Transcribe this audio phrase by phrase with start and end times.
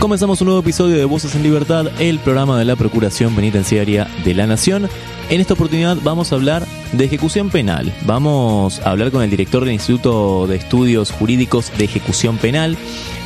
[0.00, 4.32] Comenzamos un nuevo episodio de Voces en Libertad, el programa de la Procuración Penitenciaria de
[4.32, 4.88] la Nación.
[5.28, 7.92] En esta oportunidad vamos a hablar de ejecución penal.
[8.06, 12.78] Vamos a hablar con el director del Instituto de Estudios Jurídicos de Ejecución Penal,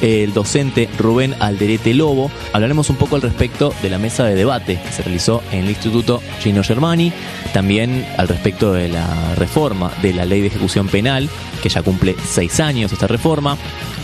[0.03, 2.29] el docente Rubén Alderete Lobo.
[2.53, 5.71] Hablaremos un poco al respecto de la mesa de debate que se realizó en el
[5.71, 7.13] Instituto Gino Germani,
[7.53, 11.31] también al respecto de la reforma de la ley de ejecución penal,
[11.63, 13.57] que ya cumple seis años esta reforma.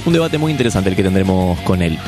[0.06, 1.98] Un debate muy interesante el que tendremos con él.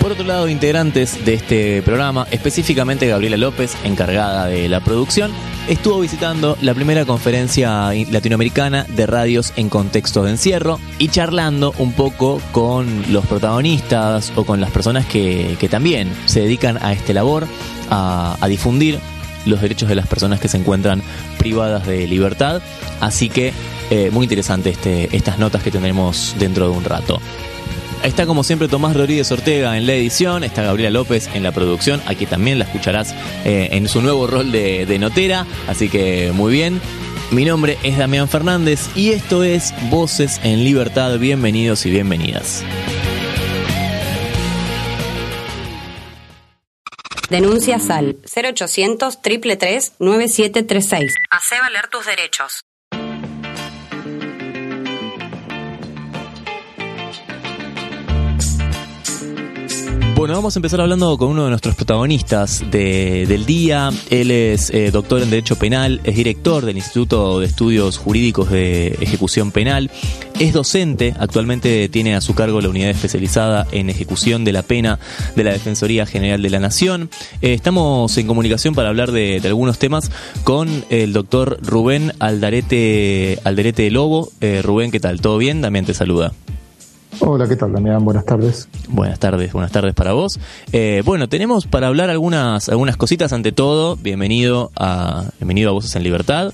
[0.00, 5.32] Por otro lado, integrantes de este programa, específicamente Gabriela López, encargada de la producción,
[5.68, 11.92] estuvo visitando la primera conferencia latinoamericana de radios en contexto de encierro y charlando un
[11.92, 17.46] poco con los protagonistas o con las personas que, también se dedican a este labor,
[17.90, 18.98] a, difundir
[19.46, 21.02] los derechos de las personas que se encuentran
[21.38, 22.62] privadas de libertad.
[23.00, 23.52] Así que
[23.90, 27.20] eh, muy interesante este, estas notas que tendremos dentro de un rato.
[28.02, 32.00] Está como siempre Tomás Rodríguez Ortega en la edición, está Gabriela López en la producción,
[32.06, 36.80] aquí también la escucharás eh, en su nuevo rol de, notera, así que muy bien.
[37.30, 41.18] Mi nombre es Damián Fernández y esto es Voces en Libertad.
[41.18, 42.64] Bienvenidos y bienvenidas.
[47.28, 51.14] Denuncias al 0800 333 9736.
[51.30, 52.64] Hace valer tus derechos.
[60.18, 63.90] Bueno, vamos a empezar hablando con uno de nuestros protagonistas del día.
[64.10, 68.98] Él es eh, doctor en Derecho Penal, es director del Instituto de Estudios Jurídicos de
[69.00, 69.92] Ejecución Penal,
[70.40, 74.98] es docente, actualmente tiene a su cargo la unidad especializada en ejecución de la pena
[75.36, 77.10] de la Defensoría General de la Nación.
[77.40, 80.10] Eh, estamos en comunicación para hablar de, algunos temas
[80.42, 84.32] con el doctor Rubén Aldarete, Alderete Lobo.
[84.40, 85.20] Eh, Rubén, ¿qué tal?
[85.20, 85.62] ¿Todo bien?
[85.62, 86.32] También te saluda.
[87.20, 88.04] Hola, ¿qué tal, Damián?
[88.04, 88.68] Buenas tardes.
[88.88, 90.38] Buenas tardes, buenas tardes para vos.
[90.72, 93.96] Eh, bueno, tenemos para hablar algunas, algunas cositas ante todo.
[93.96, 96.52] Bienvenido a, bienvenido a Voces en Libertad.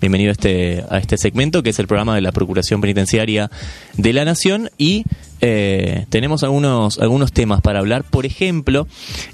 [0.00, 3.50] Bienvenido a este, a este segmento que es el programa de la Procuración Penitenciaria
[3.96, 5.04] de la Nación y
[5.40, 8.04] eh, tenemos algunos, algunos temas para hablar.
[8.04, 8.88] Por ejemplo,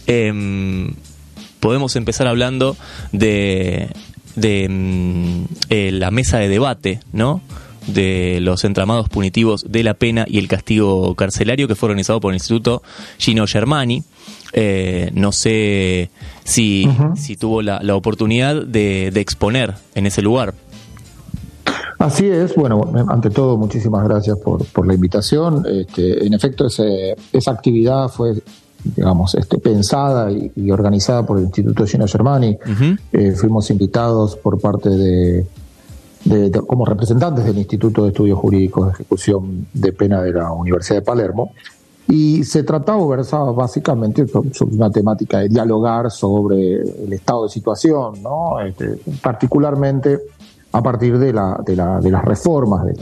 [0.06, 0.92] em,
[1.60, 2.76] podemos empezar hablando
[3.12, 3.88] de,
[4.36, 7.40] de mm, eh, la mesa de debate, ¿no?
[7.88, 12.32] De los entramados punitivos de la pena y el castigo carcelario que fue organizado por
[12.32, 12.82] el Instituto
[13.19, 14.03] Gino Germani.
[14.53, 16.10] Eh, no sé
[16.44, 20.54] si, si tuvo la, la oportunidad de, exponer en ese lugar.
[21.98, 25.65] Así es, bueno, ante todo muchísimas gracias por, por la invitación.
[25.69, 28.34] Este, en efecto, ese, esa actividad fue
[28.84, 32.56] digamos, este, pensada y, organizada por el Instituto Gino Germani.
[33.12, 35.47] Eh, fuimos invitados por parte de,
[36.66, 41.03] como representantes del Instituto de Estudios Jurídicos de Ejecución de Pena de la Universidad de
[41.03, 41.53] Palermo.
[42.09, 43.05] Y se trataba
[43.53, 48.59] básicamente sobre una temática de dialogar sobre el estado de situación, ¿no?
[48.61, 50.19] Este, particularmente
[50.72, 52.97] a partir de, la, de, la, las reformas de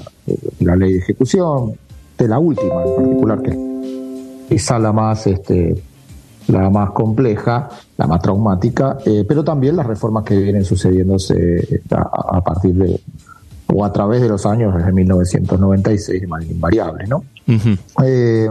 [0.61, 1.75] la, ley de ejecución,
[2.19, 5.83] de la última en particular, que es la más este,
[6.49, 11.83] la más compleja, la más traumática, eh, pero también las reformas que vienen sucediéndose eh,
[11.91, 13.01] a, partir de,
[13.67, 17.25] o a través de los años desde 1996 de manera invariable, ¿no?
[18.05, 18.49] Eh,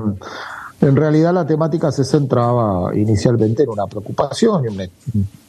[0.82, 4.86] en realidad la temática se centraba inicialmente en una preocupación y una,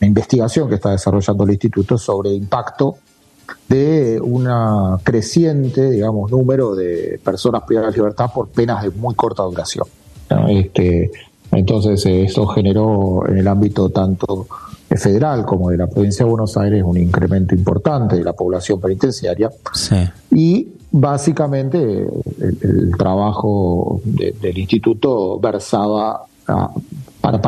[0.01, 2.97] investigación que está desarrollando el instituto sobre el impacto
[3.69, 9.43] de una creciente, digamos, número de personas privadas de libertad por penas de muy corta
[9.43, 9.87] duración.
[10.49, 11.11] Este,
[11.57, 14.47] entonces, eh, eso generó en el ámbito tanto
[14.91, 19.51] federal como de la provincia de Buenos Aires un incremento importante de la población penitenciaria.
[20.31, 22.09] Y básicamente
[22.39, 26.25] el, trabajo del instituto versaba
[27.21, 27.41] para,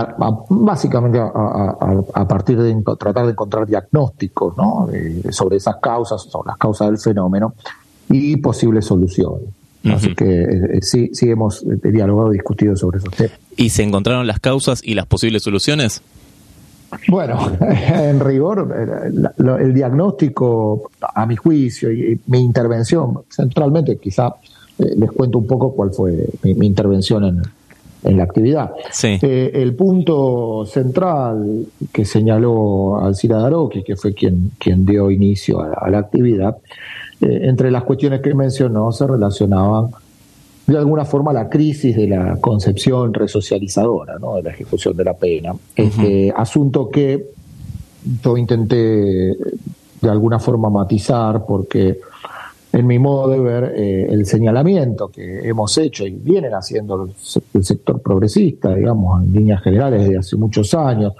[0.48, 4.88] básicamente a, partir de tratar de encontrar diagnósticos ¿no?
[5.30, 7.54] sobre esas causas, sobre las causas del fenómeno
[8.08, 9.57] y posibles soluciones.
[9.84, 13.38] Así que eh, eh, sí, sí hemos dialogado y discutido sobre esos temas.
[13.56, 16.02] ¿Y se encontraron las causas y las posibles soluciones?
[17.08, 18.74] Bueno, en rigor,
[19.38, 24.34] el, diagnóstico, a mi juicio y, mi intervención, centralmente, quizá
[24.78, 27.24] eh, les cuento un poco cuál fue mi, intervención
[28.04, 28.70] en, la actividad.
[29.02, 35.90] Eh, el punto central que señaló Alcira Daroki, que fue quien, quien dio inicio a,
[35.90, 36.56] la actividad,
[37.20, 39.88] entre las cuestiones que mencionó se relacionaban
[40.66, 44.36] de alguna forma la crisis de la concepción resocializadora ¿no?
[44.36, 45.54] de la ejecución de la pena.
[45.74, 47.30] Este asunto que
[48.22, 48.68] yo intenté
[50.00, 51.98] de alguna forma matizar porque
[52.70, 57.08] en mi modo de ver eh, el señalamiento que hemos hecho y vienen haciendo
[57.54, 61.14] el sector progresista, digamos, en líneas generales desde hace muchos años,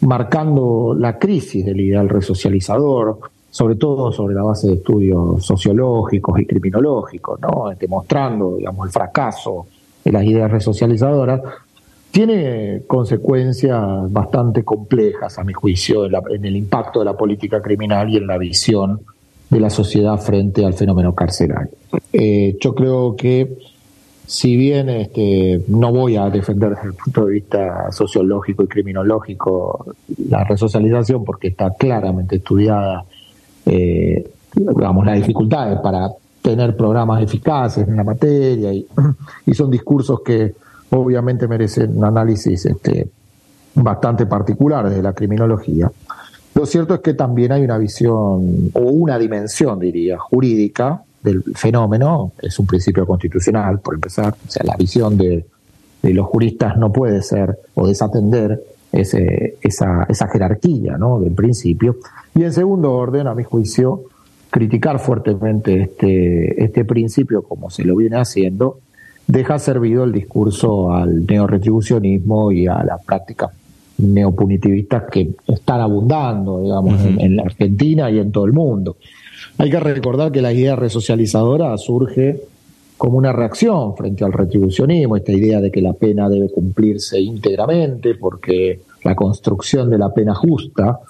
[0.00, 6.46] marcando la crisis del ideal resocializador, sobre todo sobre la base de estudios sociológicos y
[6.46, 7.70] criminológicos, ¿no?
[7.78, 9.66] demostrando digamos, el fracaso
[10.04, 11.40] de las ideas resocializadoras,
[12.10, 13.80] tiene consecuencias
[14.10, 18.38] bastante complejas, a mi juicio, en, el impacto de la política criminal y en la
[18.38, 19.00] visión
[19.50, 21.70] de la sociedad frente al fenómeno carcelario.
[22.12, 23.58] Eh, yo creo que
[24.26, 29.86] si bien este, no voy a defender desde el punto de vista sociológico y criminológico
[30.28, 33.04] la resocialización porque está claramente estudiada
[33.68, 36.10] eh, digamos, las dificultades para
[36.42, 38.86] tener programas eficaces en la materia y,
[39.54, 40.54] son discursos que
[40.90, 43.08] obviamente merecen un análisis este,
[43.74, 45.90] bastante particular desde la criminología.
[46.54, 52.32] Lo cierto es que también hay una visión o una dimensión, diría, jurídica del fenómeno,
[52.40, 55.44] es un principio constitucional, por empezar, o sea, la visión de,
[56.02, 58.60] de los juristas no puede ser o desatender
[58.92, 61.20] ese, esa, esa jerarquía ¿no?
[61.20, 61.96] del principio.
[62.38, 64.04] Y en segundo orden, a mi juicio,
[64.48, 68.78] criticar fuertemente este, este principio como se lo viene haciendo,
[69.26, 73.50] deja servido el discurso al neoretribucionismo y a las prácticas
[73.96, 78.98] neopunitivistas que están abundando, digamos, en, en, la Argentina y en todo el mundo.
[79.58, 82.40] Hay que recordar que la idea resocializadora surge
[82.96, 88.14] como una reacción frente al retribucionismo, esta idea de que la pena debe cumplirse íntegramente
[88.14, 91.00] porque la construcción de la pena justa,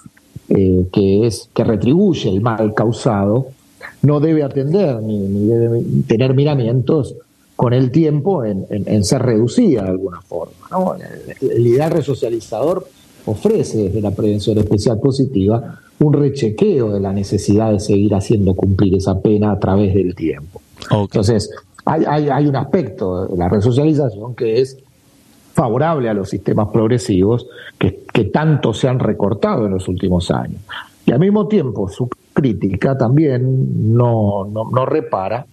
[0.49, 3.47] eh, que es que retribuye el mal causado,
[4.01, 7.15] no debe atender ni, debe tener miramientos
[7.55, 10.53] con el tiempo en, ser reducida de alguna forma.
[11.41, 12.87] El, el ideal resocializador
[13.25, 18.95] ofrece desde la prevención especial positiva un rechequeo de la necesidad de seguir haciendo cumplir
[18.95, 20.61] esa pena a través del tiempo.
[20.89, 21.49] Entonces,
[21.85, 24.77] hay, un aspecto de la resocialización que es
[25.59, 27.45] favorable a los sistemas progresivos
[27.77, 30.61] que, tanto se han recortado en los últimos años.
[31.05, 35.45] Y al mismo tiempo su crítica también no, no, repara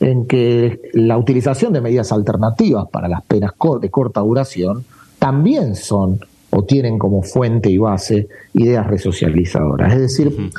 [0.00, 4.84] en que la utilización de medidas alternativas para las penas de corta duración
[5.20, 6.18] también son
[6.50, 9.92] o tienen como fuente y base ideas resocializadoras.
[9.92, 10.50] Es decir,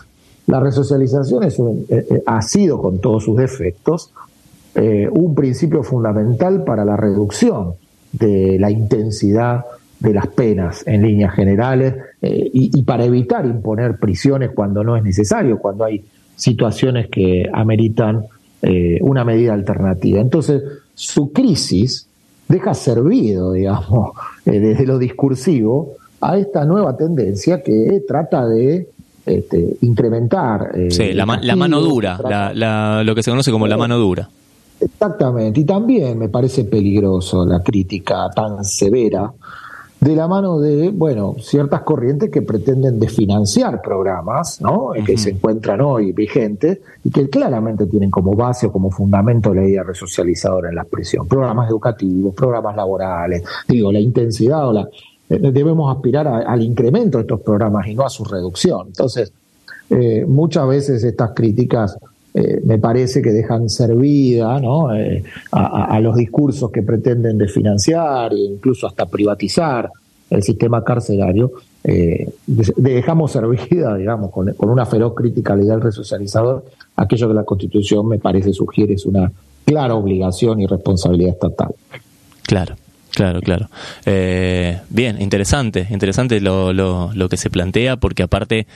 [0.48, 4.12] la resocialización es eh, eh, ha sido con todos sus defectos
[4.74, 7.74] eh, un principio fundamental para la reducción
[8.18, 9.66] de la intensidad
[10.00, 15.04] de las penas en líneas generales eh, y, para evitar imponer prisiones cuando no es
[15.04, 16.04] necesario, cuando hay
[16.36, 18.26] situaciones que ameritan
[18.62, 20.20] eh, una medida alternativa.
[20.20, 20.62] Entonces,
[20.94, 22.08] su crisis
[22.48, 24.12] deja servido, digamos,
[24.46, 28.88] desde lo discursivo, a esta nueva tendencia que trata de
[29.26, 30.72] este, incrementar.
[30.90, 32.54] sí, la, mano dura,
[33.04, 34.30] lo que se conoce como la mano dura.
[34.80, 39.32] Exactamente, y también me parece peligroso la crítica tan severa
[40.06, 44.92] de la mano de, bueno, ciertas corrientes que pretenden desfinanciar programas, ¿no?
[45.04, 49.64] Que se encuentran hoy vigentes y que claramente tienen como base o como fundamento la
[49.64, 51.28] idea resocializadora en la expresión.
[51.28, 54.88] Programas educativos, programas laborales, digo, la intensidad o la...
[55.28, 58.88] Eh, debemos aspirar al incremento de estos programas y no a su reducción.
[58.88, 59.34] Entonces,
[59.90, 61.98] eh, muchas veces estas críticas
[62.38, 64.94] eh, me parece que dejan servida ¿no?
[64.94, 65.24] Eh,
[65.54, 69.90] a, los discursos que pretenden desfinanciar e incluso hasta privatizar
[70.30, 76.66] el sistema carcelario, eh, dejamos servida, digamos, con, una feroz crítica al ideal resocializador,
[76.98, 79.32] aquello que la Constitución me parece sugiere es una
[79.64, 81.74] clara obligación y responsabilidad estatal.
[82.44, 82.76] Claro.
[83.12, 83.70] Claro, claro.
[84.90, 88.68] bien, interesante, interesante lo, lo, lo, que se plantea, porque aparte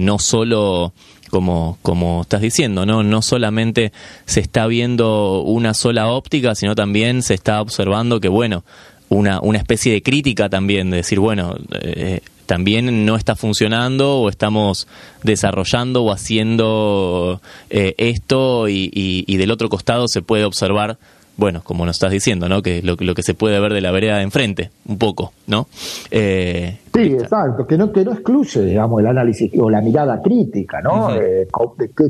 [0.00, 0.92] no solo
[1.34, 3.02] como, como estás diciendo, ¿no?
[3.02, 3.90] No solamente
[4.24, 8.62] se está viendo una sola óptica, sino también se está observando que, bueno,
[9.08, 14.28] una, una especie de crítica también, de decir, bueno, eh, también no está funcionando o
[14.28, 14.86] estamos
[15.24, 20.98] desarrollando o haciendo eh, esto y, y, del otro costado se puede observar
[21.36, 22.62] bueno, como nos estás diciendo, ¿no?
[22.62, 25.66] Que lo, lo que se puede ver de la vereda de enfrente, un poco, ¿no?
[26.10, 30.80] Eh, sí, exacto, que no, que no excluye, digamos, el análisis o la mirada crítica,
[30.80, 31.14] ¿no?
[31.14, 31.48] de,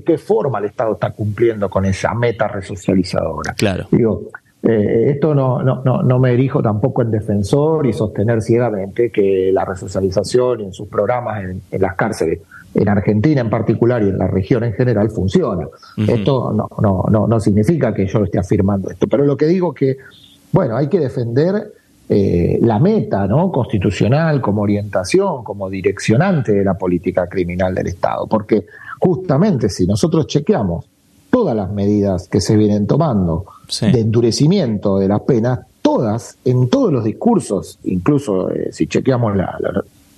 [0.05, 3.55] qué, forma el Estado está cumpliendo con esa meta resocializadora.
[3.55, 3.87] Claro.
[3.91, 4.29] Digo,
[4.67, 9.51] eh, esto no, no, no, no, me erijo tampoco en defensor y sostener ciegamente que
[9.53, 12.41] la resocialización en sus programas en, las cárceles
[12.75, 15.67] en Argentina en particular y en la región en general funciona.
[15.97, 19.73] Esto no, no, no, no significa que yo esté afirmando esto, pero lo que digo
[19.73, 19.97] que,
[20.53, 21.73] bueno, hay que defender
[22.09, 23.51] eh, la meta ¿no?
[23.51, 28.67] constitucional como orientación, como direccionante de la política criminal del Estado, porque
[28.99, 30.85] justamente si nosotros chequeamos
[31.31, 33.47] todas las medidas que se vienen tomando
[33.81, 39.59] de endurecimiento de las penas, todas, en todos los discursos, incluso eh, si chequeamos la,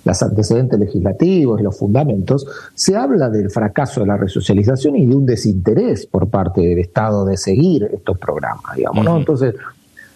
[0.07, 5.15] los antecedentes legislativos y los fundamentos, se habla del fracaso de la resocialización y de
[5.15, 9.17] un desinterés por parte del Estado de seguir estos programas, digamos, ¿no?
[9.17, 9.53] Entonces,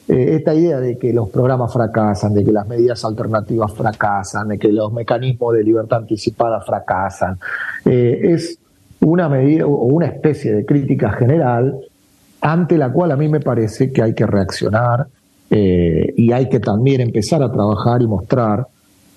[0.07, 4.57] eh, esta idea de que los programas fracasan, de que las medidas alternativas fracasan, de
[4.57, 7.37] que los mecanismos de libertad anticipada fracasan,
[7.85, 8.57] eh, es
[9.01, 11.79] una medida o una especie de crítica general
[12.41, 15.07] ante la cual a mí me parece que hay que reaccionar
[15.49, 18.67] eh, y hay que también empezar a trabajar y mostrar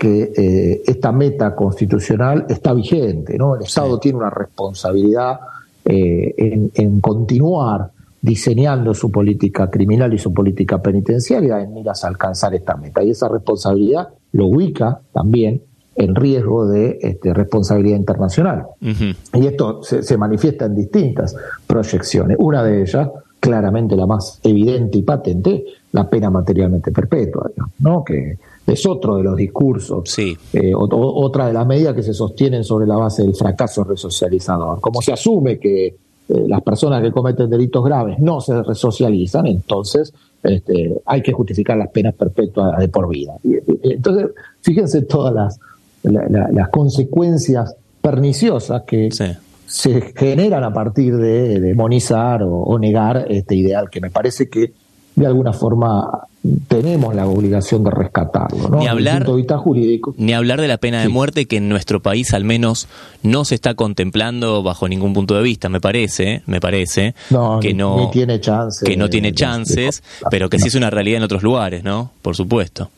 [0.04, 3.56] que eh, esta meta constitucional está vigente, ¿no?
[3.56, 5.40] El Estado tiene una responsabilidad
[5.82, 12.08] eh, en, en, continuar diseñando su política criminal y su política penitenciaria en miras a
[12.08, 13.02] alcanzar esta meta.
[13.02, 15.62] Y esa responsabilidad lo ubica también
[15.96, 18.66] en riesgo de este, responsabilidad internacional.
[18.82, 21.34] Y esto se, manifiesta en distintas
[21.66, 22.36] proyecciones.
[22.38, 23.08] Una de ellas,
[23.40, 25.64] claramente la más evidente y patente,
[25.94, 28.04] la pena materialmente perpetua, ¿no?
[28.04, 30.36] que es otro de los discursos, sí.
[30.52, 34.80] Eh, otra de las medidas que se sostienen sobre la base del fracaso resocializador.
[34.80, 35.94] Como se asume que eh,
[36.28, 41.88] las personas que cometen delitos graves no se resocializan, entonces este, hay que justificar las
[41.88, 43.34] penas perpetuas de por vida.
[43.82, 44.30] Entonces,
[44.62, 45.58] fíjense todas las
[46.04, 49.10] las consecuencias perniciosas que
[49.66, 54.72] se generan a partir de demonizar o, negar este ideal, que me parece que
[55.16, 56.26] de alguna forma
[56.68, 58.78] tenemos la obligación de rescatarlo.
[58.78, 60.14] Ni hablar, jurídico.
[60.18, 62.86] ni hablar de la pena de muerte que en nuestro país al menos
[63.22, 67.14] no se está contemplando bajo ningún punto de vista, me parece, me parece
[67.60, 71.22] que no tiene chances, que no tiene chances, pero que sí es una realidad en
[71.24, 72.10] otros lugares, ¿no?
[72.20, 72.90] Por supuesto.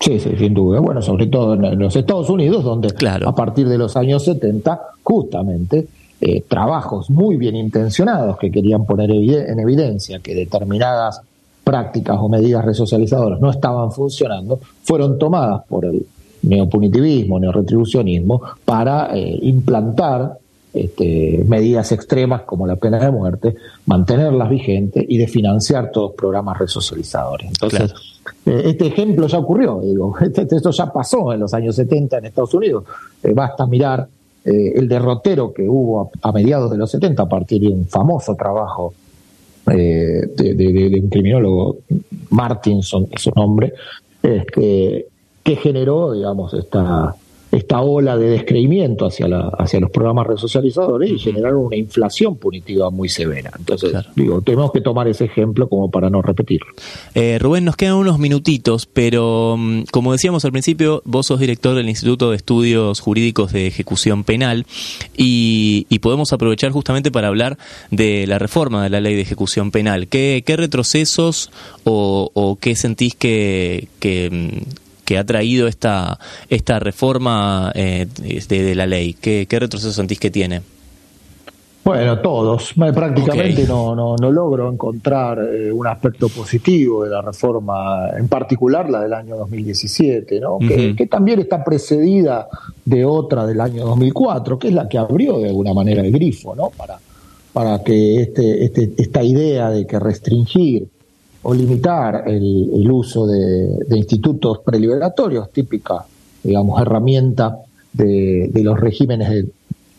[0.00, 0.80] Sí, sí, sin duda.
[0.80, 2.92] Bueno, sobre todo en los Estados Unidos, donde
[3.24, 5.86] a partir de los años 70, justamente,
[6.24, 11.20] eh, trabajos muy bien intencionados que querían poner en evidencia que determinadas
[11.64, 16.06] prácticas o medidas resocializadoras no estaban funcionando, fueron tomadas por el
[16.42, 20.38] neopunitivismo, neoretribucionismo, para eh, implantar
[20.72, 26.56] este, medidas extremas como la pena de muerte, mantenerlas vigentes y de financiar todos programas
[26.56, 27.48] resocializadores.
[27.48, 27.94] Entonces,
[28.46, 32.26] eh, este ejemplo ya ocurrió, digo, este, esto ya pasó en los años 70 en
[32.26, 32.84] Estados Unidos.
[33.34, 34.06] Basta mirar
[34.44, 38.34] eh, el derrotero que hubo a, mediados de los 70 a partir de un famoso
[38.34, 38.94] trabajo
[39.66, 41.78] de, de, un criminólogo,
[42.30, 43.72] Martinson es su nombre,
[44.20, 45.06] que,
[45.42, 47.14] que generó, digamos, esta
[47.52, 52.90] esta ola de descreimiento hacia, la, hacia los programas resocializadores y generaron una inflación punitiva
[52.90, 53.50] muy severa.
[53.58, 56.72] Entonces, digo, tenemos que tomar ese ejemplo como para no repetirlo.
[57.14, 61.76] Eh, Rubén, nos quedan unos minutitos, pero mm, como decíamos al principio, vos sos director
[61.76, 64.66] del Instituto de Estudios Jurídicos de Ejecución Penal
[65.16, 67.58] y, podemos aprovechar justamente para hablar
[67.92, 70.08] de la reforma de la ley de ejecución penal.
[70.08, 71.52] ¿Qué, qué retrocesos
[71.84, 76.18] o, o qué sentís que, que mm, que ha traído esta,
[76.48, 78.06] esta reforma eh,
[78.48, 79.14] de, la ley?
[79.14, 80.62] ¿Qué, ¿Qué retroceso sentís que tiene?
[81.84, 82.74] Bueno, todos.
[82.74, 88.88] Prácticamente no, no, no, logro encontrar eh, un aspecto positivo de la reforma, en particular
[88.88, 90.58] la del año 2017, ¿no?
[90.60, 92.46] que, que, también está precedida
[92.84, 96.54] de otra del año 2004, que es la que abrió de alguna manera el grifo,
[96.54, 96.70] ¿no?
[96.70, 97.00] Para,
[97.52, 100.86] para que este, este, esta idea de que restringir
[101.42, 106.04] o limitar el, uso de, institutos preliberatorios, típica,
[106.42, 107.58] digamos, herramienta
[107.92, 109.46] de, los regímenes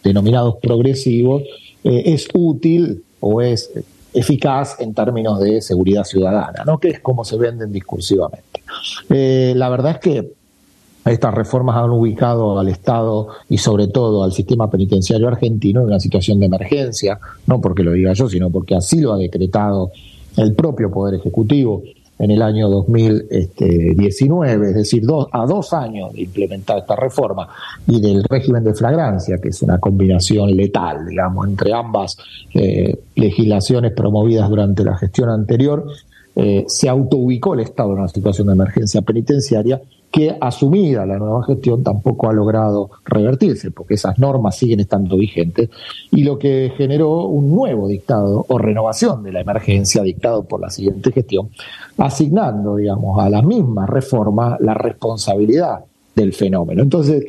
[0.03, 1.43] denominados progresivos,
[1.83, 3.71] eh, es útil o es
[4.13, 6.77] eficaz en términos de seguridad ciudadana, ¿no?
[6.77, 8.63] que es como se venden discursivamente.
[9.09, 10.31] Eh, la verdad es que
[11.05, 15.99] estas reformas han ubicado al Estado y sobre todo al sistema penitenciario argentino en una
[15.99, 19.91] situación de emergencia, no porque lo diga yo, sino porque así lo ha decretado
[20.37, 21.81] el propio Poder Ejecutivo
[22.19, 27.49] en el año 2019, es decir, a dos años de implementar esta reforma
[27.87, 32.15] y del régimen de flagrancia, que es una combinación letal, digamos, entre ambas
[32.53, 35.85] eh, legislaciones promovidas durante la gestión anterior,
[36.35, 39.81] eh, se autoubicó el Estado en una situación de emergencia penitenciaria
[40.13, 45.71] que asumida la nueva gestión tampoco ha logrado revertirse, porque esas normas siguen estando vigentes,
[46.11, 50.69] y lo que generó un nuevo dictado o renovación de la emergencia dictado por la
[50.69, 51.49] siguiente gestión,
[51.97, 55.79] asignando, digamos, a la misma reforma la responsabilidad
[56.15, 56.83] del fenómeno.
[56.83, 57.25] Entonces,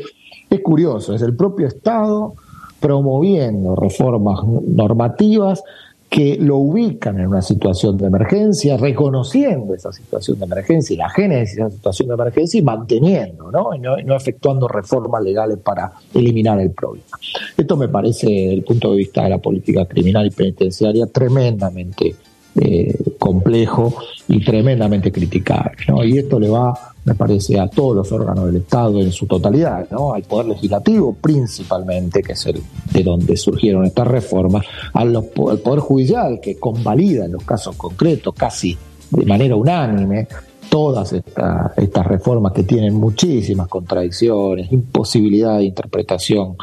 [0.51, 2.35] es curioso, es el propio Estado
[2.81, 5.63] promoviendo reformas normativas
[6.09, 11.11] que lo ubican en una situación de emergencia, reconociendo esa situación de emergencia y la
[11.11, 13.75] génesis de esa situación de emergencia y manteniendo, ¿no?
[13.75, 17.19] Y no, efectuando reformas legales para eliminar el problema.
[17.57, 22.15] Esto me parece, desde el punto de vista de la política criminal y penitenciaria, tremendamente
[22.61, 23.97] eh, complejo
[24.29, 25.83] y tremendamente criticable.
[25.89, 26.05] ¿no?
[26.05, 29.89] Y esto le va, me parece, a todos los órganos del Estado en su totalidad,
[29.91, 30.15] ¿no?
[30.15, 36.41] al Poder Legislativo principalmente, que es el de donde surgieron estas reformas, al, Poder Judicial,
[36.41, 38.77] que convalida en los casos concretos casi
[39.11, 40.27] de manera unánime
[40.71, 46.57] todas estas reformas que tienen muchísimas contradicciones, imposibilidad de interpretación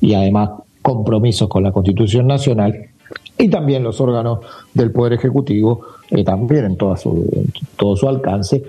[0.00, 0.50] y además
[0.80, 2.88] compromisos con la Constitución Nacional,
[3.36, 4.40] y también los órganos
[4.74, 5.82] del Poder Ejecutivo,
[6.24, 7.28] también en, toda su,
[7.76, 8.62] todo su alcance,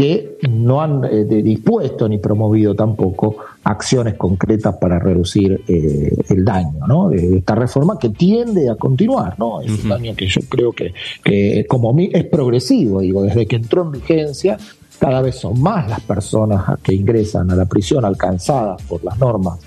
[0.00, 6.86] que no han eh, dispuesto ni promovido tampoco acciones concretas para reducir eh, el daño
[6.88, 7.10] ¿no?
[7.10, 9.38] de esta reforma que tiende a continuar.
[9.38, 9.60] ¿no?
[9.60, 13.82] Es un daño que yo creo que, que como es progresivo, digo, desde que entró
[13.82, 14.56] en vigencia,
[14.98, 19.58] cada vez son más las personas que ingresan a la prisión alcanzadas por las normas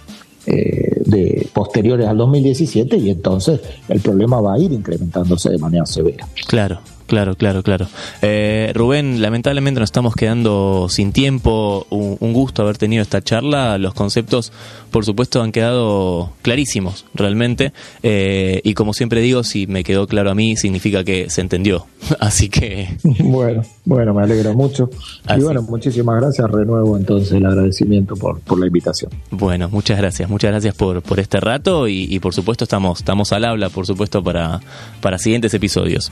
[0.48, 5.86] eh, de posteriores al 2017 y entonces el problema va a ir incrementándose de manera
[5.86, 6.28] severa.
[6.48, 7.88] Claro, Claro, claro, claro.
[8.22, 11.86] Eh, Rubén, lamentablemente nos estamos quedando sin tiempo.
[11.90, 13.78] Un, gusto haber tenido esta charla.
[13.78, 14.52] Los conceptos,
[14.90, 17.74] por supuesto, han quedado clarísimos, realmente.
[18.02, 21.86] Eh, y como siempre digo, si me quedó claro a mí, significa que se entendió.
[22.20, 22.98] Así que...
[23.24, 24.90] Bueno, bueno, me alegro mucho.
[25.36, 26.50] Y bueno, muchísimas gracias.
[26.50, 29.12] Renuevo entonces el agradecimiento por, por la invitación.
[29.32, 30.30] Bueno, muchas gracias.
[30.30, 33.86] Muchas gracias por, por este rato y, y por supuesto estamos, estamos al habla, por
[33.86, 34.62] supuesto, para,
[35.02, 36.12] para siguientes episodios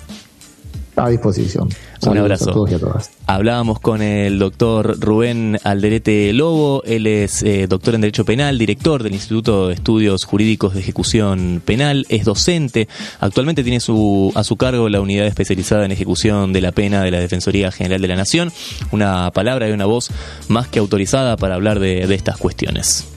[0.96, 1.70] a disposición.
[2.06, 2.50] Un abrazo.
[2.50, 3.12] A todos y a todas.
[3.28, 9.04] Hablábamos con el doctor Rubén Alderete Lobo, él es eh, doctor en Derecho Penal, director
[9.04, 12.88] del Instituto de Estudios Jurídicos de Ejecución Penal, es docente,
[13.20, 17.12] actualmente tiene su, a su cargo la unidad especializada en ejecución de la pena de
[17.12, 18.52] la Defensoría General de la Nación,
[18.92, 20.10] una palabra y una voz
[20.48, 23.08] más que autorizada para hablar de, de estas cuestiones.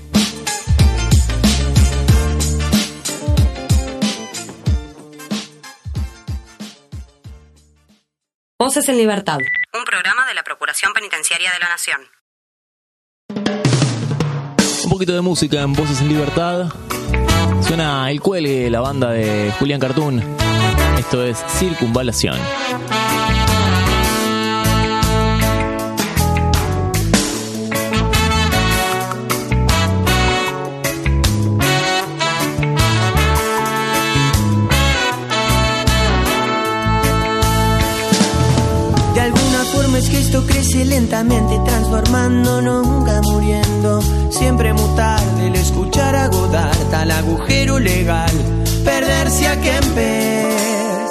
[8.56, 9.38] Voces en Libertad.
[9.72, 12.00] Un programa de la Procuración Penitenciaria de la Nación.
[14.84, 16.68] Un poquito de música en Voces en Libertad.
[17.66, 20.22] Suena El Cuelgue, la banda de Julián Cartoon.
[20.96, 22.38] Esto es Circunvalación.
[40.42, 44.02] Crece lentamente transformando, nunca muriendo.
[44.30, 48.32] Siempre mutar del escuchar a Godard al agujero legal,
[48.84, 51.10] perderse a Kempes.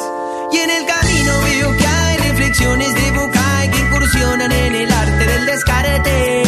[0.51, 5.25] Y en el camino veo que hay reflexiones de boca que incursionan en el arte
[5.25, 6.42] del descarte.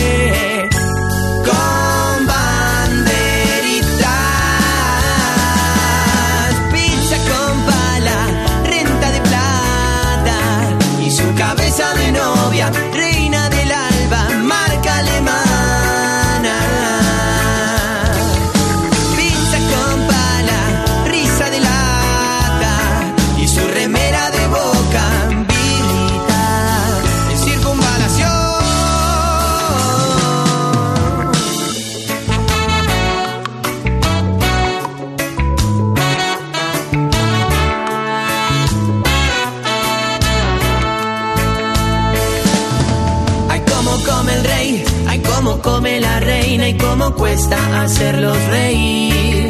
[47.13, 49.49] Cuesta hacerlos reír.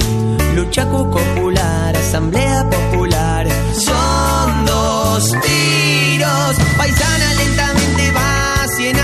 [0.55, 6.55] Lucha popular, asamblea popular, son dos tiros.
[6.77, 8.99] Paisana lentamente vas y en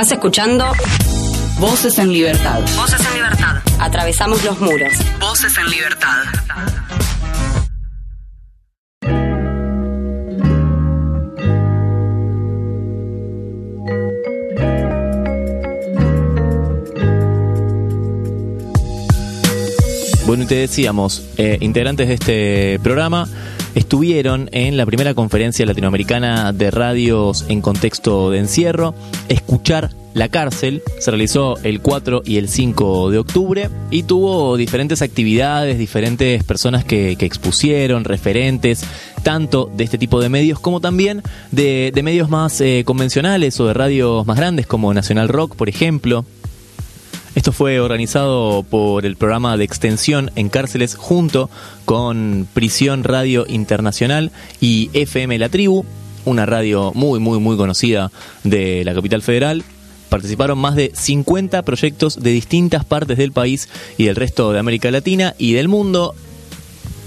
[0.00, 0.64] Estás escuchando
[1.58, 2.58] Voces en Libertad.
[2.74, 3.56] Voces en Libertad.
[3.78, 4.90] Atravesamos los muros.
[5.20, 6.22] Voces en Libertad.
[20.24, 23.28] Bueno, y te decíamos, eh, integrantes de este programa
[23.74, 28.94] estuvieron en la primera conferencia latinoamericana de radios en contexto de encierro,
[29.28, 35.02] Escuchar la cárcel, se realizó el 4 y el 5 de octubre y tuvo diferentes
[35.02, 38.84] actividades, diferentes personas que, que expusieron, referentes,
[39.22, 43.66] tanto de este tipo de medios como también de, de medios más eh, convencionales o
[43.66, 46.24] de radios más grandes como Nacional Rock, por ejemplo.
[47.34, 51.48] Esto fue organizado por el programa de extensión en cárceles junto
[51.84, 55.84] con Prisión Radio Internacional y FM La Tribu,
[56.24, 58.10] una radio muy, muy, muy conocida
[58.42, 59.62] de la capital federal.
[60.08, 64.90] Participaron más de 50 proyectos de distintas partes del país y del resto de América
[64.90, 66.16] Latina y del mundo.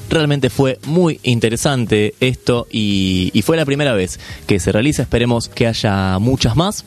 [0.10, 5.02] Realmente fue muy interesante esto y, fue la primera vez que se realiza.
[5.04, 6.86] Esperemos que haya muchas más.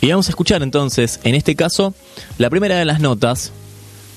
[0.00, 1.94] Y vamos a escuchar entonces, en este caso,
[2.38, 3.52] la primera de las notas.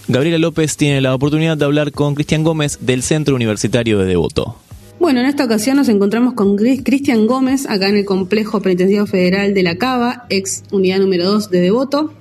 [0.08, 4.58] Gabriela López tiene la oportunidad de hablar con Cristian Gómez del Centro Universitario de Devoto.
[5.00, 9.06] Bueno, en esta ocasión nos encontramos con Cris- Cristian Gómez, acá en el Complejo Penitenciario
[9.08, 12.14] Federal de la Cava, ex unidad número 2 de Devoto.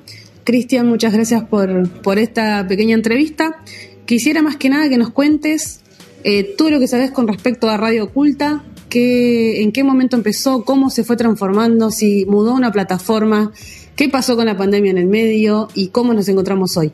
[0.44, 3.62] Cristian, muchas gracias por, por esta pequeña entrevista.
[4.06, 5.80] Quisiera más que nada que nos cuentes
[6.24, 8.64] eh, todo lo que sabes con respecto a Radio Oculta,
[8.94, 13.52] en qué momento empezó, cómo se fue transformando, si mudó una plataforma,
[13.96, 16.92] qué pasó con la pandemia en el medio y cómo nos encontramos hoy.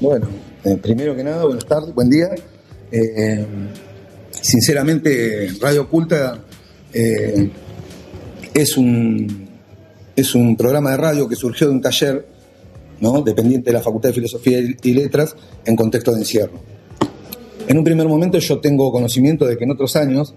[0.00, 0.26] Bueno,
[0.64, 2.28] eh, primero que nada, buenas tardes, buen día.
[2.90, 3.44] Eh,
[4.30, 6.38] sinceramente, Radio Oculta
[6.92, 7.50] eh,
[8.52, 9.48] es, un,
[10.14, 12.26] es un programa de radio que surgió de un taller
[13.00, 13.22] ¿no?
[13.22, 16.74] dependiente de la Facultad de Filosofía y Letras en contexto de encierro.
[17.66, 20.34] En un primer momento yo tengo conocimiento de que en otros años,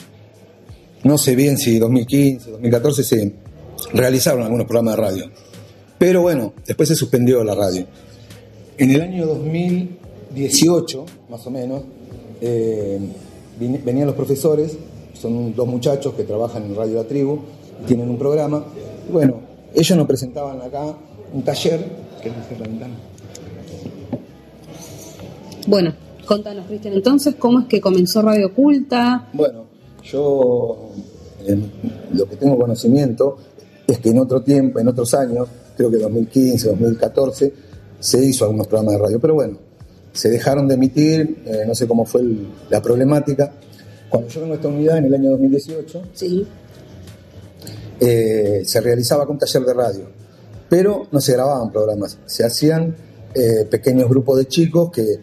[1.04, 3.34] no sé bien si 2015, 2014, se
[3.94, 5.32] realizaron algunos programas de radio.
[5.98, 7.86] Pero bueno, después se suspendió la radio.
[8.78, 11.82] En el año 2018, más o menos,
[12.42, 13.00] eh,
[13.60, 14.78] venían los profesores,
[15.14, 17.40] son dos muchachos que trabajan en Radio La Tribu,
[17.88, 18.64] tienen un programa.
[19.10, 19.40] Y bueno,
[19.74, 20.96] ellos nos presentaban acá
[21.34, 21.84] un taller.
[22.22, 22.94] ¿Querés hacer la ventana?
[25.68, 25.94] Bueno,
[26.26, 29.28] contanos, Cristian, entonces, ¿cómo es que comenzó Radio Oculta?
[29.34, 29.67] Bueno,
[30.12, 30.90] yo
[31.46, 31.58] eh,
[32.14, 33.38] lo que tengo conocimiento
[33.88, 37.54] es que en otro tiempo, en otros años, creo que 2015, 2014,
[38.00, 39.58] se hizo algunos programas de radio, pero bueno,
[40.14, 43.52] se dejaron de emitir, eh, no sé cómo fue el- la problemática.
[44.10, 46.46] Cuando yo vengo a esta unidad en el año 2018, Sí.
[48.00, 50.06] eh, se realizaba con un taller de radio,
[50.70, 52.96] pero no se grababan programas, se hacían
[53.34, 55.20] eh, pequeños grupos de chicos que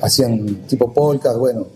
[0.00, 1.66] hacían tipo podcast, bueno,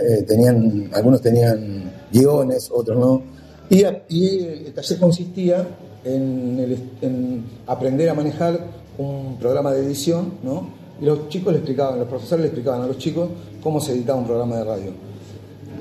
[0.00, 3.22] eh, tenían, algunos tenían guiones, otros no,
[3.68, 5.66] y, el taller consistía
[6.04, 8.58] en aprender a manejar
[8.98, 10.68] un programa de edición, ¿no?
[11.00, 13.28] Y los chicos le explicaban, los profesores le explicaban a los chicos
[13.62, 15.10] cómo se editaba un programa de radio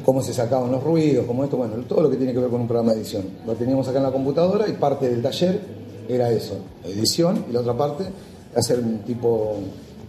[0.10, 2.62] cómo se sacaban los ruidos, cómo esto, bueno, todo lo que tiene que ver con
[2.62, 3.26] un programa de edición.
[3.46, 5.60] Lo teníamos acá en la computadora y parte del taller
[6.08, 8.06] era eso, edición, y la otra parte
[8.56, 9.58] hacer un tipo,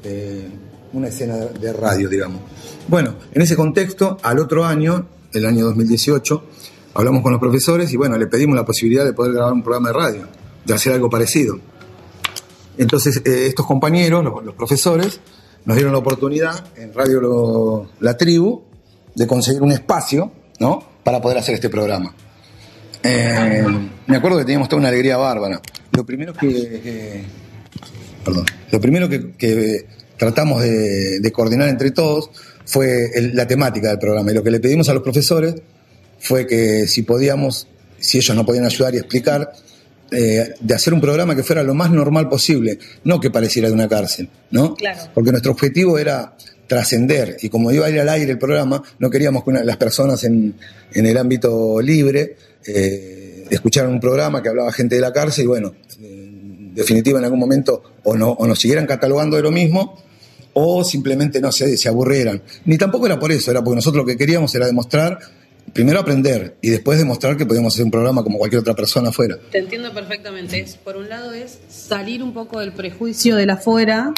[0.02, 0.48] eh,
[0.92, 2.40] una escena de radio, digamos.
[2.88, 6.44] Bueno, en ese contexto, al otro año, el año 2018,
[6.94, 9.88] hablamos con los profesores y bueno, le pedimos la posibilidad de poder grabar un programa
[9.88, 10.28] de radio,
[10.64, 11.58] de hacer algo parecido.
[12.78, 15.20] Entonces, eh, estos compañeros, los, profesores,
[15.64, 18.62] nos dieron la oportunidad en Radio La Tribu
[19.14, 20.82] de conseguir un espacio, ¿no?
[21.04, 22.14] Para poder hacer este programa.
[23.02, 23.64] Eh,
[24.06, 25.60] me acuerdo que teníamos toda una alegría bárbara.
[25.92, 27.24] Lo primero que,
[28.24, 29.86] perdón, lo primero que
[30.20, 32.30] tratamos de, de coordinar entre todos
[32.66, 34.30] fue el- la temática del programa.
[34.30, 35.54] Y lo que le pedimos a los profesores
[36.20, 37.66] fue que si podíamos,
[37.98, 39.50] si ellos no podían ayudar y explicar,
[40.12, 43.74] eh, de hacer un programa que fuera lo más normal posible, no que pareciera de
[43.74, 44.74] una cárcel, ¿no?
[44.74, 45.00] Claro.
[45.14, 49.08] Porque nuestro objetivo era trascender y como iba a ir al aire el programa, no
[49.08, 50.54] queríamos que una- las personas en,
[50.92, 55.48] en el ámbito libre eh, escucharan un programa que hablaba gente de la cárcel y
[55.48, 59.98] bueno, en definitiva en algún momento o, no, o nos siguieran catalogando de lo mismo
[60.52, 62.42] o simplemente no sé, se aburrieran.
[62.64, 65.18] Ni tampoco era por eso, era porque nosotros lo que queríamos era demostrar,
[65.72, 69.38] primero aprender y después demostrar que podíamos hacer un programa como cualquier otra persona afuera.
[69.50, 70.60] Te entiendo perfectamente.
[70.60, 74.12] Es, por un lado es salir un poco del prejuicio de la afuera,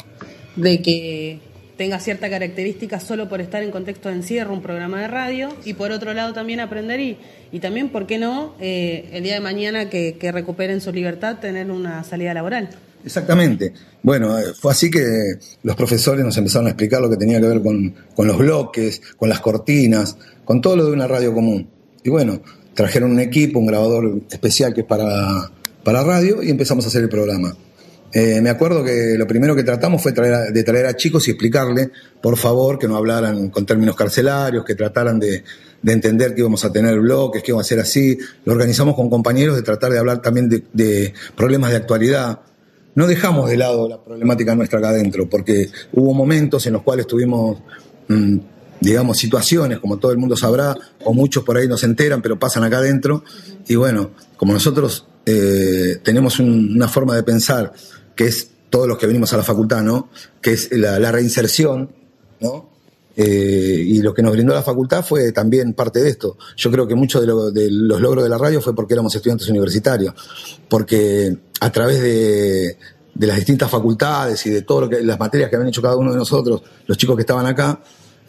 [0.55, 1.39] de que
[1.77, 5.73] tenga cierta característica solo por estar en contexto de encierro, un programa de radio, y
[5.73, 7.17] por otro lado también aprender y,
[7.51, 11.39] y también, ¿por qué no?, eh, el día de mañana que, que recuperen su libertad,
[11.39, 12.69] tener una salida laboral.
[13.05, 13.73] Exactamente.
[14.01, 15.03] Bueno, eh, fue así que
[15.63, 19.29] los profesores nos empezaron a explicar lo que tenía que ver con, los bloques, con
[19.29, 21.67] las cortinas, con todo lo de una radio común.
[22.03, 22.41] Y bueno,
[22.73, 25.51] trajeron un equipo, un grabador especial que es para,
[25.83, 27.55] para radio y empezamos a hacer el programa.
[28.15, 31.31] Eh, me acuerdo que lo primero que tratamos fue traer de traer a chicos y
[31.31, 31.89] explicarle,
[32.21, 35.43] por favor, que no hablaran con términos carcelarios, que trataran de,
[35.81, 38.17] de entender que íbamos a tener bloques, que íbamos a ser así.
[38.45, 42.39] Lo organizamos con compañeros de tratar de hablar también de, de problemas de actualidad.
[42.95, 47.07] No dejamos de lado la problemática nuestra acá adentro, porque hubo momentos en los cuales
[47.07, 47.57] tuvimos,
[48.07, 48.37] mm,
[48.79, 52.37] digamos, situaciones, como todo el mundo sabrá, o muchos por ahí no se enteran, pero
[52.37, 53.23] pasan acá adentro.
[53.67, 57.71] Y bueno, como nosotros eh, tenemos un- una forma de pensar
[58.13, 60.09] que es todos los que venimos a la facultad, ¿no?
[60.41, 61.91] Que es la reinserción,
[62.41, 62.72] ¿no?
[63.15, 66.37] Eh, y lo que nos brindó la facultad fue también parte de esto.
[66.57, 69.13] Yo creo que muchos de, lo- de los logros de la radio fue porque éramos
[69.15, 70.13] estudiantes universitarios,
[70.67, 72.77] porque a través de,
[73.13, 76.17] de las distintas facultades y de todas las materias que habían hecho cada uno de
[76.17, 77.79] nosotros, los chicos que estaban acá,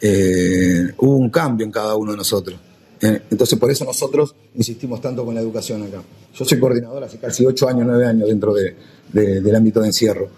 [0.01, 2.59] eh, hubo un cambio en cada uno de nosotros.
[3.01, 6.01] Eh, Entonces, por eso nosotros insistimos tanto con la educación acá.
[6.33, 8.75] Yo soy coordinador hace casi ocho años, nueve años dentro de-
[9.11, 10.29] de- del ámbito de encierro.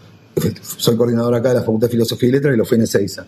[0.77, 3.25] Soy coordinador acá de la Facultad de Filosofía y Letras y lo fui en Ezeiza.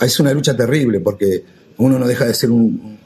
[0.00, 1.44] Es una lucha terrible porque
[1.78, 2.98] uno no deja de ser un,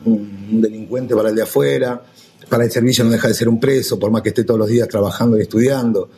[0.51, 2.03] delincuente para el de afuera,
[2.49, 4.69] para el servicio no deja de ser un preso, por más que esté todos los
[4.69, 6.11] días trabajando y estudiando.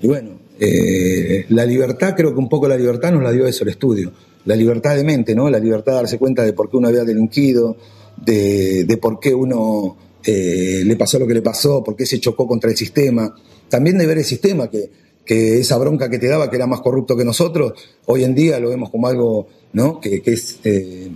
[0.00, 3.64] Y bueno, eh, la libertad, creo que un poco la libertad nos la dio eso,
[3.64, 4.12] el estudio.
[4.44, 5.48] La libertad de mente, ¿no?
[5.50, 7.76] La libertad de darse cuenta de por qué uno había delinquido,
[8.16, 12.20] de, de por qué uno eh, le pasó lo que le pasó, por qué se
[12.20, 13.34] chocó contra el sistema.
[13.68, 14.90] También de ver el sistema, que,
[15.24, 17.72] que esa bronca que te daba, que era más corrupto que nosotros,
[18.06, 20.00] hoy en día lo vemos como algo, ¿no?
[20.00, 20.58] Que, que es.
[20.64, 21.10] eh,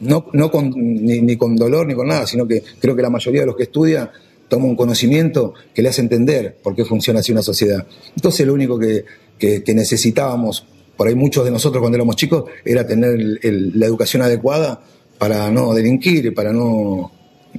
[0.00, 3.10] no, no con, ni, ni con dolor ni con nada, sino que creo que la
[3.10, 4.10] mayoría de los que estudian
[4.48, 7.86] toma un conocimiento que le hace entender por qué funciona así una sociedad.
[8.16, 9.04] Entonces lo único que,
[9.38, 10.64] que- que necesitábamos,
[10.96, 14.82] por ahí muchos de nosotros cuando éramos chicos, era tener el- el- la educación adecuada
[15.18, 17.12] para no delinquir, para no,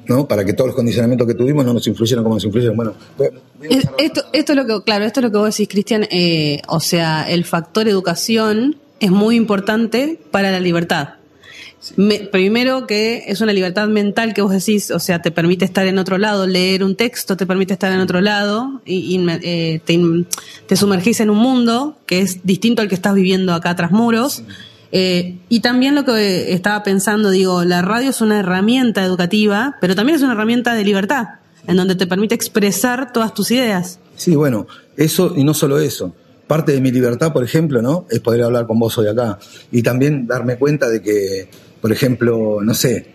[0.07, 0.27] ¿no?
[0.27, 2.75] para que todos los condicionamientos que tuvimos no nos influyeran como nos influyeron.
[2.75, 2.93] Bueno,
[3.99, 6.07] Esto, esto es lo que, claro, esto es lo que vos decís, Cristian.
[6.11, 11.15] eh, o sea, el factor educación es muy importante para la libertad.
[11.97, 15.87] Me- primero que es una libertad mental que vos decís, o sea, te permite estar
[15.87, 19.81] en otro lado, leer un texto te permite estar en otro lado y, eh,
[20.67, 24.43] te sumergís en un mundo que es distinto al que estás viviendo acá tras muros.
[24.91, 29.95] Eh, y también lo que estaba pensando, digo, la radio es una herramienta educativa, pero
[29.95, 31.27] también es una herramienta de libertad,
[31.65, 33.99] en donde te permite expresar todas tus ideas.
[34.17, 36.13] Sí, bueno, eso y no solo eso.
[36.51, 38.05] Parte de mi libertad, por ejemplo, ¿no?
[38.09, 39.39] Es poder hablar con vos hoy acá.
[39.71, 41.47] Y también darme cuenta de que,
[41.79, 43.05] por ejemplo, no sé,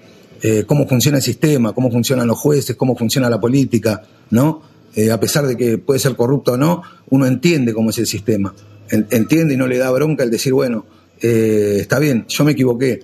[0.40, 4.62] eh, cómo funciona el sistema, cómo funcionan los jueces, cómo funciona la política, ¿no?
[4.94, 8.06] Eh, a pesar de que puede ser corrupto o no, uno entiende cómo es el
[8.06, 8.54] sistema.
[8.88, 10.86] En- entiende y no le da bronca el decir, bueno,
[11.20, 13.00] eh, está bien, yo me equivoqué,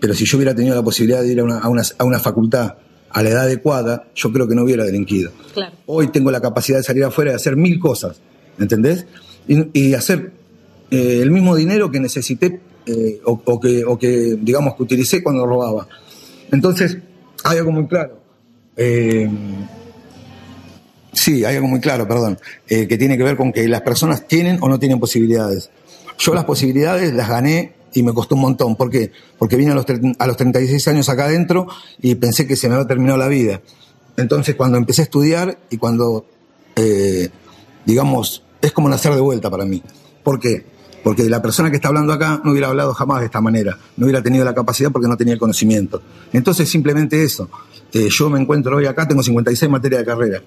[0.00, 2.18] pero si yo hubiera tenido la posibilidad de ir a una, a una, a una
[2.20, 2.76] facultad
[3.10, 5.30] a la edad adecuada, yo creo que no hubiera delinquido.
[5.52, 5.76] Claro.
[5.84, 8.16] Hoy tengo la capacidad de salir afuera y hacer mil cosas,
[8.58, 9.04] ¿entendés?
[9.46, 10.32] Y, hacer
[10.90, 15.46] eh, el mismo dinero que necesité eh, o, que, o que, digamos, que utilicé cuando
[15.46, 15.86] robaba.
[16.50, 16.98] Entonces,
[17.44, 18.18] hay algo muy claro.
[18.76, 19.28] Eh,
[21.12, 24.58] sí, hay algo muy claro, perdón, que tiene que ver con que las personas tienen
[24.62, 25.70] o no tienen posibilidades.
[26.18, 28.76] Yo las posibilidades las gané y me costó un montón.
[28.76, 29.12] ¿Por qué?
[29.38, 29.86] Porque vine a los,
[30.18, 31.68] a los 36 años acá adentro
[32.00, 33.60] y pensé que se me había terminado la vida.
[34.16, 36.24] Entonces, cuando empecé a estudiar y cuando,
[37.84, 39.82] digamos, como nacer de vuelta para mí.
[40.22, 40.66] ¿Por qué?
[41.02, 44.06] Porque la persona que está hablando acá no hubiera hablado jamás de esta manera, no
[44.06, 46.02] hubiera tenido la capacidad porque no tenía el conocimiento.
[46.32, 47.50] Entonces, simplemente eso.
[47.92, 50.42] Eh, yo me encuentro hoy acá, tengo 56 materias de carrera,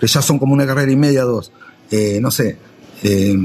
[0.00, 1.52] que ya son como una carrera y media, dos.
[1.90, 2.58] Eh, no sé,
[3.02, 3.36] eh,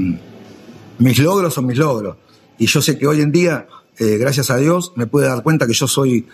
[0.98, 2.16] mis logros son mis logros.
[2.58, 3.66] Y yo sé que hoy en día,
[3.98, 6.26] gracias a Dios, me pude dar cuenta que yo soy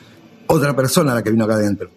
[0.47, 1.91] otra persona la que vino acá adentro.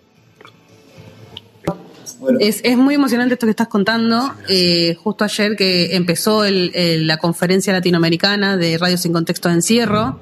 [2.24, 4.34] Bueno, Es, es muy emocionante esto que estás contando.
[4.48, 9.56] Eh, justo ayer que empezó el- el- la conferencia latinoamericana de Radio Sin Contexto de
[9.56, 10.20] Encierro,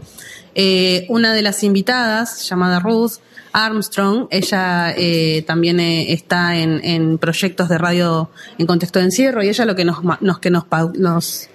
[0.55, 3.13] eh, una de las invitadas, llamada Ruth
[3.53, 9.43] Armstrong, ella eh, también eh, está en, en proyectos de radio en contexto de encierro
[9.43, 10.63] y ella lo que nos, nos, que nos,
[10.97, 11.49] nos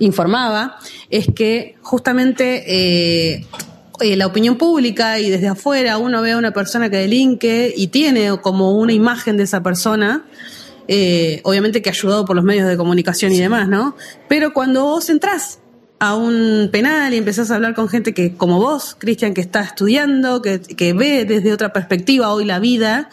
[0.00, 0.78] informaba
[1.10, 3.44] es que justamente
[4.02, 7.86] eh, la opinión pública y desde afuera uno ve a una persona que delinque y
[7.88, 10.24] tiene como una imagen de esa persona,
[10.88, 13.96] eh, obviamente que ayudado por los medios de comunicación y demás, ¿no?
[14.28, 15.60] Pero cuando vos entrás
[16.00, 19.60] a un penal y empezás a hablar con gente que, como vos, Cristian, que está
[19.60, 23.08] estudiando, que, que ve desde otra perspectiva hoy la vida,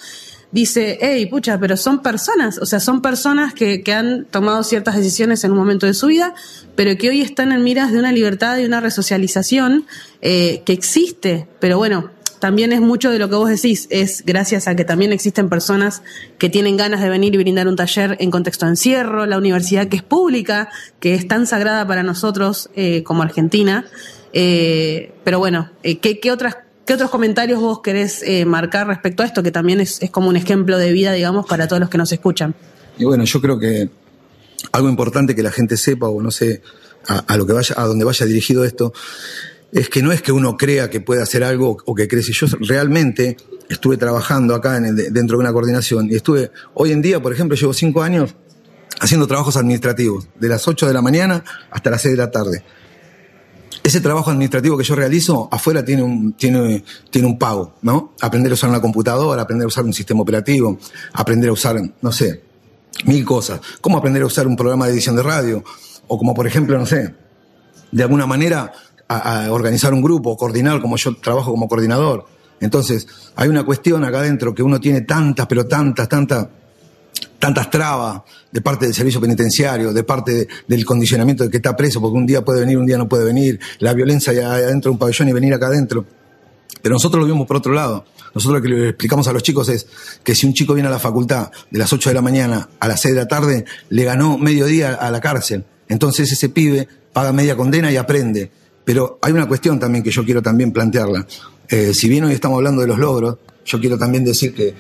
[0.52, 4.96] dice, hey, pucha, pero son personas, o sea, son personas que, que han tomado ciertas
[4.96, 6.34] decisiones en un momento de su vida,
[6.76, 9.86] pero que hoy están en miras de una libertad y una resocialización
[10.22, 12.10] eh, que existe, pero bueno,
[12.40, 16.02] también es mucho de lo que vos decís, es gracias a que también existen personas
[16.38, 19.88] que tienen ganas de venir y brindar un taller en contexto de encierro, la universidad
[19.88, 23.86] que es pública, que es tan sagrada para nosotros eh, como Argentina.
[24.32, 26.58] Eh, pero bueno, eh, ¿qué, qué, otras,
[26.90, 30.36] ¿qué otros comentarios vos querés eh, marcar respecto a esto, que también es, como un
[30.36, 32.56] ejemplo de vida, digamos, para todos los que nos escuchan?
[32.98, 33.92] Y bueno, yo creo que
[34.72, 36.64] algo importante que la gente sepa, o no sé,
[37.08, 38.92] a, a lo que vaya, a donde vaya dirigido esto,
[39.72, 42.32] es que no es que uno crea que puede hacer algo o que crece.
[42.34, 43.38] Yo realmente
[43.70, 47.32] estuve trabajando acá en el, dentro de una coordinación y estuve, hoy en día, por
[47.32, 48.34] ejemplo, llevo cinco años
[49.00, 52.64] haciendo trabajos administrativos, de las 8 de la mañana hasta las 6 de la tarde.
[53.90, 58.14] Ese trabajo administrativo que yo realizo afuera tiene un, tiene, tiene un pago, ¿no?
[58.22, 60.78] Aprender a usar una computadora, aprender a usar un sistema operativo,
[61.12, 62.44] aprender a usar, no sé,
[63.06, 63.60] mil cosas.
[63.82, 65.64] ¿Cómo aprender a usar un programa de edición de radio?
[66.08, 67.16] O como, por ejemplo, no sé,
[67.92, 68.72] de alguna manera
[69.08, 72.28] a, organizar un grupo, coordinar, como yo trabajo como coordinador.
[72.60, 76.48] Entonces, hay una cuestión acá adentro que uno tiene tantas, pero tantas, tantas,
[77.40, 78.22] tantas trabas
[78.52, 82.18] de parte del servicio penitenciario, de parte de, del condicionamiento de que está preso, porque
[82.18, 85.30] un día puede venir, un día no puede venir, la violencia adentro de un pabellón
[85.30, 86.06] y venir acá adentro.
[86.82, 88.06] Pero nosotros lo vimos por otro lado.
[88.34, 89.88] Nosotros lo que le explicamos a los chicos es
[90.24, 92.88] que si un chico viene a la facultad de las 8 de la mañana a
[92.88, 95.66] las 6 de la tarde, le ganó medio día a la cárcel.
[95.88, 98.52] Entonces ese pibe paga media condena y aprende.
[98.86, 101.26] Pero hay una cuestión también que yo quiero también plantearla.
[101.68, 104.74] Eh, si bien hoy estamos hablando de los logros, yo quiero también decir que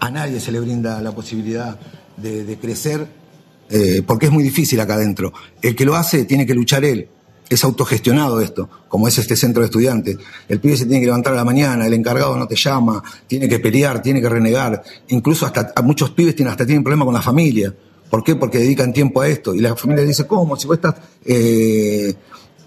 [0.00, 1.78] a nadie se le brinda la posibilidad
[2.16, 3.06] de, crecer
[3.70, 5.32] eh, porque es muy difícil acá adentro.
[5.62, 7.08] El que lo hace tiene que luchar él.
[7.48, 10.16] Es autogestionado esto, como es este centro de estudiantes.
[10.48, 13.48] El pibe se tiene que levantar a la mañana, el encargado no te llama, tiene
[13.48, 14.82] que pelear, tiene que renegar.
[15.08, 17.74] Incluso hasta a muchos pibes tienen, hasta tienen problemas con la familia.
[18.08, 18.34] ¿Por qué?
[18.36, 19.54] Porque dedican tiempo a esto.
[19.54, 20.56] Y la familia dice, ¿cómo?
[20.56, 20.94] Si vos estás
[21.26, 22.14] eh,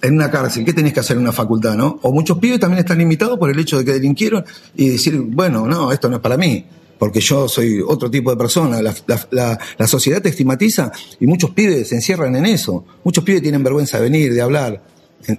[0.02, 2.00] en una cárcel, ¿qué tenés que hacer en una facultad, no?
[2.04, 5.66] O muchos pibes también están limitados por el hecho de que delinquieron y decir, bueno,
[5.66, 6.66] no, esto no es para mí
[6.98, 8.82] porque yo soy otro tipo de persona.
[8.82, 12.86] La, la, la, la, sociedad te estigmatiza y muchos pibes se encierran en eso.
[13.04, 14.84] Muchos pibes tienen vergüenza de venir, de hablar.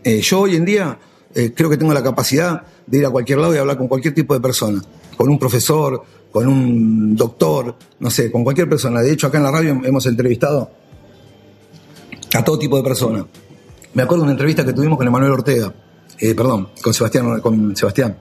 [0.05, 0.99] Eh, yo hoy en día
[1.35, 4.15] eh, creo que tengo la capacidad de ir a cualquier lado y hablar con cualquier
[4.15, 4.83] tipo de persona.
[5.17, 9.01] Con un profesor, con un doctor, no sé, con cualquier persona.
[9.01, 10.71] De hecho, acá en la radio hemos entrevistado
[12.35, 13.25] a todo tipo de personas.
[13.95, 15.75] Me acuerdo de una entrevista que tuvimos con Emanuel Ortega,
[16.19, 18.17] eh, perdón, con Sebastián, con Sebastián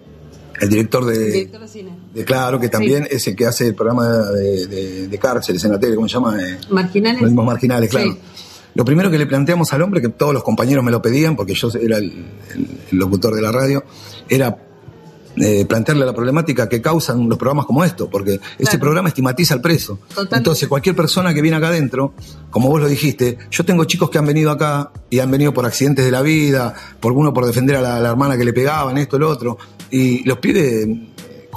[0.60, 1.92] el director de, el director de cine.
[2.14, 3.16] De, claro, que también sí.
[3.16, 6.16] es el que hace el programa de, de, de, cárceles en la tele, ¿cómo se
[6.16, 6.42] llama?
[6.42, 7.22] Eh, marginales.
[7.22, 8.12] Los mismos marginales, claro.
[8.12, 8.20] Sí.
[8.74, 11.56] Lo primero que le planteamos al hombre, que todos los compañeros me lo pedían, porque
[11.56, 12.06] yo era el,
[12.54, 13.84] el, el locutor de la radio,
[14.30, 14.56] era
[15.40, 18.54] eh, plantearle la problemática que causan los programas como esto, porque claro.
[18.58, 20.00] este programa estigmatiza al preso.
[20.32, 22.14] Entonces, cualquier persona que viene acá adentro,
[22.50, 25.66] como vos lo dijiste, yo tengo chicos que han venido acá y han venido por
[25.66, 28.98] accidentes de la vida, por uno por defender a la, la hermana que le pegaban,
[28.98, 29.58] esto, lo otro,
[29.92, 30.88] y los pibes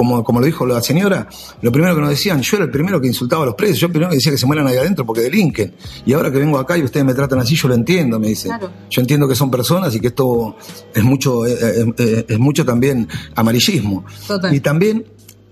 [0.00, 1.28] como, como lo dijo la señora,
[1.60, 3.88] lo primero que nos decían, yo era el primero que insultaba a los presos, yo
[3.88, 5.74] el primero que decía que se mueran ahí adentro porque delinquen.
[6.06, 8.48] Y ahora que vengo acá y ustedes me tratan así, yo lo entiendo, me dice.
[8.48, 8.70] Claro.
[8.88, 10.56] Yo entiendo que son personas y que esto
[10.94, 14.06] es mucho, es, es, es mucho también amarillismo.
[14.26, 14.54] Total.
[14.54, 15.04] Y también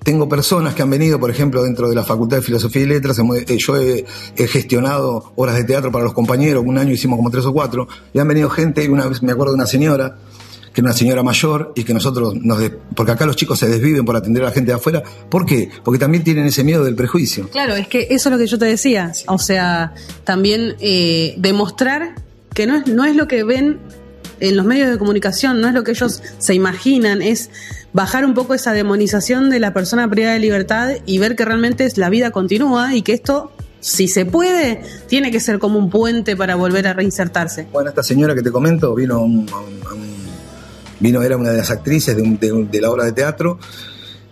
[0.02, 3.18] tengo personas que han venido, por ejemplo, dentro de la Facultad de Filosofía y Letras,
[3.18, 7.30] eh, yo he, he, gestionado horas de teatro para los compañeros, un año hicimos como
[7.30, 10.16] tres o cuatro, y han venido gente, una vez me acuerdo de una señora,
[10.78, 13.66] que era una señora mayor y que nosotros nos de, porque acá los chicos se
[13.66, 15.02] desviven por atender a la gente de afuera.
[15.28, 15.70] ¿Por qué?
[15.82, 17.48] Porque también tienen ese miedo del prejuicio.
[17.48, 19.12] Claro, es que eso es lo que yo te decía.
[19.12, 19.24] Sí.
[19.26, 22.14] O sea, también eh, demostrar
[22.54, 23.80] que no es, no es lo que ven
[24.38, 27.50] en los medios de comunicación, no es lo que ellos se imaginan, es
[27.92, 31.88] bajar un poco esa demonización de la persona privada de libertad y ver que realmente
[31.96, 33.50] la vida continúa y que esto
[33.80, 37.66] si se puede, tiene que ser como un puente para volver a reinsertarse.
[37.72, 40.07] Bueno, esta señora que te comento vino a un, a un, a un
[41.00, 43.58] vino, era una de las actrices de, un, de, la obra de teatro.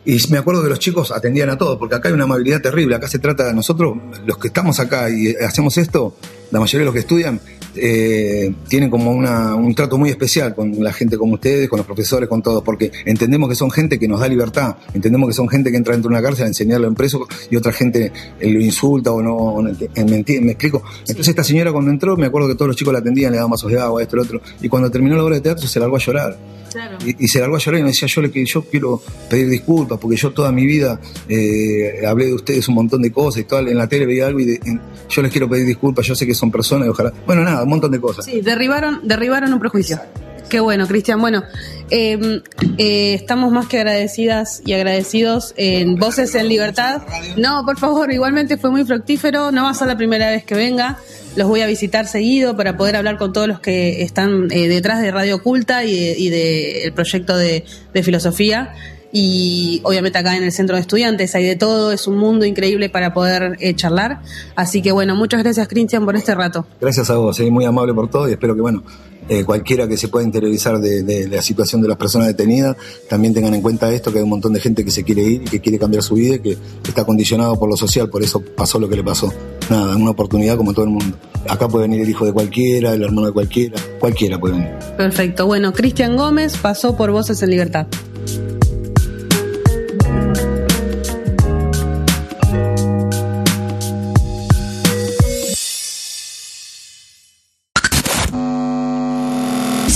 [0.05, 2.95] Y me acuerdo que los chicos atendían a todos, porque acá hay una amabilidad terrible.
[2.95, 6.17] Acá se trata de nosotros, los que estamos acá y hacemos esto,
[6.51, 7.41] la mayoría de los que estudian,
[7.79, 11.87] eh, tienen como una, un trato muy especial con la gente como ustedes, con los
[11.87, 15.49] profesores, con todos, porque entendemos que son gente que nos da libertad, entendemos que son
[15.49, 18.51] gente que entra dentro de una cárcel a enseñarlo en preso y otra gente eh,
[18.51, 20.83] lo insulta o no, o no me, me, explico.
[21.01, 23.51] Entonces esta señora cuando entró, me acuerdo que todos los chicos la atendían, le daban
[23.51, 25.97] vasos de agua, esto, lo otro, y cuando terminó la obra de teatro se largó
[25.97, 26.39] a llorar.
[26.71, 26.99] Claro.
[27.05, 29.99] Y, y, se largó a llorar y me decía, yo, le, yo quiero pedir disculpas
[29.99, 33.61] porque yo toda mi vida eh, hablé de ustedes un montón de cosas y todo,
[33.61, 36.27] en la tele veía algo y de, en, yo les quiero pedir disculpas, yo sé
[36.27, 37.13] que son personas y ojalá...
[37.27, 38.25] Bueno, nada, un montón de cosas.
[38.25, 40.01] Sí, derribaron, derribaron un prejuicio.
[40.49, 41.21] Qué bueno, Cristian.
[41.21, 41.43] Bueno,
[41.91, 42.41] eh,
[42.79, 47.03] eh, estamos más que agradecidas y agradecidos en Voces en Libertad.
[47.37, 49.51] No, por favor, igualmente fue muy fructífero.
[49.51, 50.99] No va a ser la primera vez que venga.
[51.35, 55.03] Los voy a visitar seguido para poder hablar con todos los que están eh, detrás
[55.03, 58.73] de Radio Oculta y del de, de proyecto de, de filosofía
[59.19, 62.91] y obviamente acá en el centro de estudiantes hay de todo, es un mundo increíble
[62.91, 64.21] para poder eh, charlar.
[64.57, 66.67] Así que bueno, muchas gracias Cristian por este rato.
[66.83, 68.83] Gracias a vos, eh, muy amable por todo y espero que bueno,
[69.31, 72.77] eh, cualquiera que se pueda interiorizar de, de, de, la situación de las personas detenidas,
[73.09, 75.43] también tengan en cuenta esto, que hay un montón de gente que se quiere ir
[75.45, 78.43] y que quiere cambiar su vida y que está condicionado por lo social, por eso
[78.55, 79.33] pasó lo que le pasó.
[79.71, 81.17] Nada, una oportunidad como todo el mundo.
[81.49, 84.73] Acá puede venir el hijo de cualquiera, el hermano de cualquiera, cualquiera puede venir.
[84.99, 87.87] Perfecto, bueno, Cristian Gómez pasó por Voces en Libertad.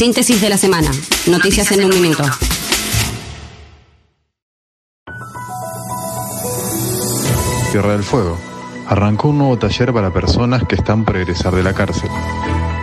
[0.00, 0.90] Síntesis de la semana.
[1.26, 2.22] Noticias, en un minuto.
[7.70, 8.38] Tierra del Fuego.
[8.88, 12.08] Arrancó un nuevo taller para personas que están por egresar de la cárcel.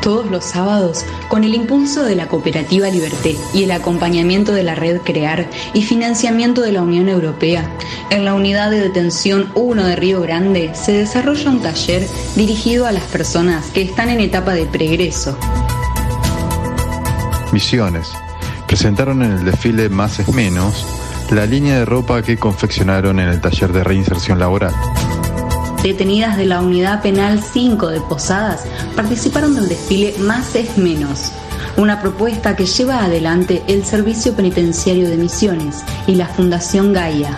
[0.04, 4.76] Todos los sábados, con el impulso de la cooperativa Liberté y el acompañamiento de la
[4.76, 7.68] red Crear y financiamiento de la Unión Europea,
[8.12, 12.92] en la unidad de detención 1 de Río Grande se desarrolla un taller dirigido a
[12.92, 15.36] las personas que están en etapa de pregreso.
[18.68, 20.86] Presentaron en el desfile Más es Menos
[21.32, 24.74] la línea de ropa que confeccionaron en el taller de reinserción laboral.
[25.84, 31.32] Detenidas de la Unidad Penal 5 de Posadas participaron del desfile Más es Menos,
[31.78, 37.36] una propuesta que lleva adelante el Servicio Penitenciario de Misiones y la Fundación Gaia.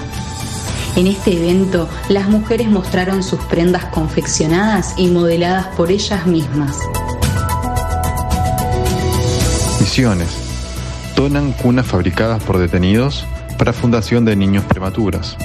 [0.95, 6.77] En este evento, las mujeres mostraron sus prendas confeccionadas y modeladas por ellas mismas.
[9.89, 10.29] Misiones.
[11.15, 13.25] Donan cunas fabricadas por detenidos
[13.57, 15.35] para Fundación de Niños Prematuras.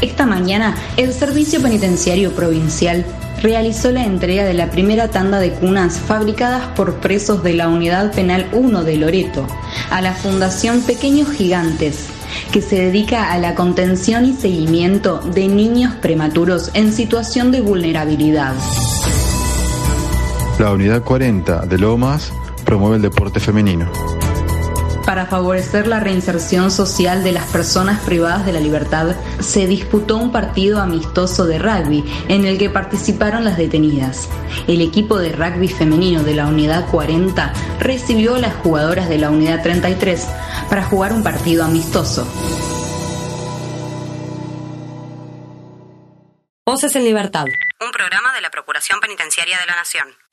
[0.00, 3.04] Esta mañana, el Servicio Penitenciario Provincial
[3.42, 8.12] realizó la entrega de la primera tanda de cunas fabricadas por presos de la Unidad
[8.12, 9.48] Penal 1 de Loreto
[9.90, 12.06] a la Fundación Pequeños Gigantes,
[12.52, 18.54] que se dedica a la contención y seguimiento de niños prematuros en situación de vulnerabilidad.
[20.60, 22.32] La Unidad 40 de Lomas
[22.64, 23.90] promueve el deporte femenino.
[25.04, 30.32] Para favorecer la reinserción social de las personas privadas de la libertad, se disputó un
[30.32, 34.30] partido amistoso de rugby en el que participaron las detenidas.
[34.66, 39.28] El equipo de rugby femenino de la Unidad 40 recibió a las jugadoras de la
[39.28, 40.26] Unidad 33
[40.70, 42.26] para jugar un partido amistoso.
[46.64, 47.44] Voces en Libertad,
[47.80, 50.23] un programa de la Procuración Penitenciaria de la Nación.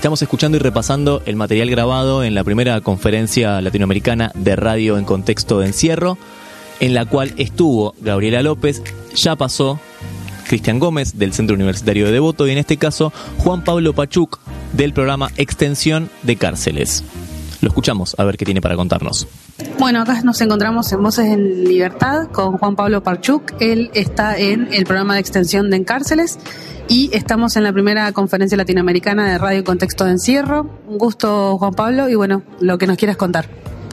[0.00, 5.04] Estamos escuchando y repasando el material grabado en la primera conferencia latinoamericana de radio en
[5.04, 6.16] contexto de encierro,
[6.80, 8.82] en la cual estuvo Gabriela López,
[9.14, 9.78] ya pasó
[10.48, 14.38] Cristian Gómez del Centro Universitario de Devoto y en este caso Juan Pablo Pachuc
[14.72, 17.04] del programa Extensión de Cárceles.
[17.60, 19.28] Lo escuchamos a ver qué tiene para contarnos.
[19.78, 23.52] Bueno, acá nos encontramos en Voces en Libertad con Juan Pablo Parchuk.
[23.60, 26.38] Él está en el programa de extensión de Encárceles
[26.88, 30.68] y estamos en la primera conferencia latinoamericana de Radio Contexto de Encierro.
[30.86, 33.46] Un gusto, Juan Pablo, y bueno, lo que nos quieras contar.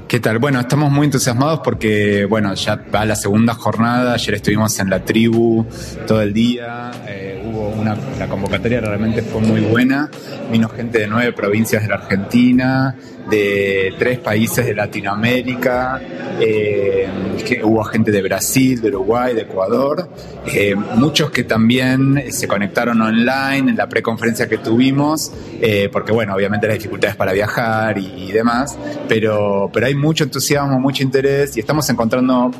[0.08, 0.40] ¿Qué tal?
[0.40, 4.14] Bueno, estamos muy entusiasmados porque, bueno, ya va la segunda jornada.
[4.14, 5.66] Ayer estuvimos en la tribu
[6.08, 6.92] todo el día.
[7.06, 10.10] Eh, hubo una, la convocatoria realmente fue muy buena.
[10.50, 12.96] Vino gente de nueve provincias de la Argentina,
[13.30, 16.02] de tres países de Latinoamérica.
[16.40, 17.08] Eh,
[17.48, 20.10] que hubo gente de Brasil, de Uruguay, de Ecuador.
[20.46, 26.36] Eh, muchos que también se conectaron online en la preconferencia que tuvimos, eh, porque, bueno,
[26.36, 28.78] obviamente las dificultades para viajar y, y demás.
[29.08, 32.52] Pero, pero hay mucho entusiasmo, mucho interés y estamos encontrando,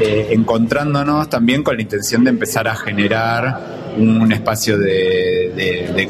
[0.00, 6.08] eh, encontrándonos también con la intención de empezar a generar un espacio de,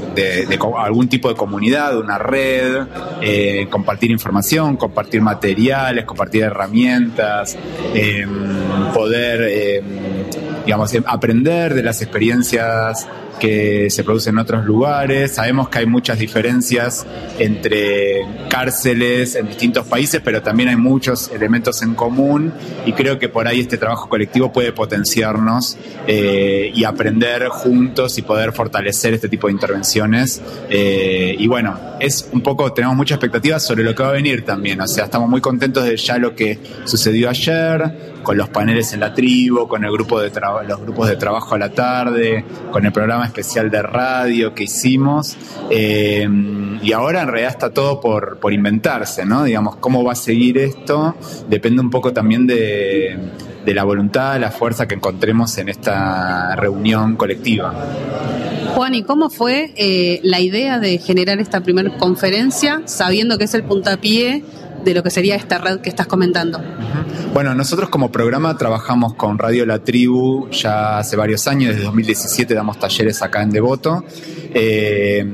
[0.78, 2.86] algún tipo de comunidad, una red,
[3.20, 7.56] eh, compartir información, compartir materiales, compartir herramientas,
[7.94, 8.26] eh,
[8.94, 9.82] poder,
[10.64, 13.06] digamos, aprender de las experiencias
[13.40, 15.34] que se producen en otros lugares.
[15.34, 17.04] Sabemos que hay muchas diferencias
[17.38, 22.52] entre cárceles en distintos países, pero también hay muchos elementos en común
[22.86, 25.76] y creo que por ahí este trabajo colectivo puede potenciarnos
[26.06, 30.40] eh, y aprender juntos y poder fortalecer este tipo de intervenciones.
[30.68, 34.44] Eh, y bueno, es un poco, tenemos muchas expectativas sobre lo que va a venir
[34.44, 34.80] también.
[34.80, 39.00] O sea, estamos muy contentos de ya lo que sucedió ayer, con los paneles en
[39.00, 40.30] la tribu, con el grupo de
[40.66, 45.36] los grupos de trabajo a la tarde, con el programa especial de radio que hicimos.
[45.70, 46.28] Eh,
[46.82, 49.44] y ahora en realidad está todo por, por inventarse, ¿no?
[49.44, 51.14] Digamos, cómo va a seguir esto
[51.48, 53.18] depende un poco también de,
[53.64, 57.74] de la voluntad, la fuerza que encontremos en esta reunión colectiva.
[58.74, 63.54] Juan, ¿y cómo fue eh, la idea de generar esta primera conferencia, sabiendo que es
[63.54, 64.44] el puntapié
[64.84, 66.60] de lo que sería esta red que estás comentando?
[67.32, 72.54] Bueno, nosotros como programa trabajamos con Radio La Tribu ya hace varios años, desde 2017
[72.54, 74.04] damos talleres acá en Devoto.
[74.52, 75.24] Eh,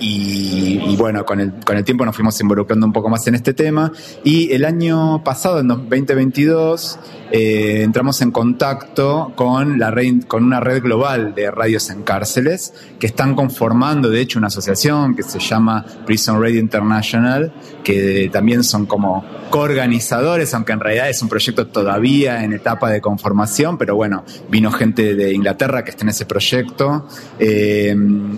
[0.00, 3.54] y, bueno, con el, con el tiempo nos fuimos involucrando un poco más en este
[3.54, 3.92] tema.
[4.24, 6.98] Y el año pasado, en 2022,
[7.32, 12.74] eh, entramos en contacto con, la red, con una red global de radios en cárceles
[12.98, 17.52] que están conformando, de hecho, una asociación que se llama Prison Radio International,
[17.84, 23.00] que también son como coorganizadores, aunque en realidad es un proyecto todavía en etapa de
[23.00, 27.06] conformación, pero bueno, vino gente de Inglaterra que está en ese proyecto.
[27.38, 27.94] Eh,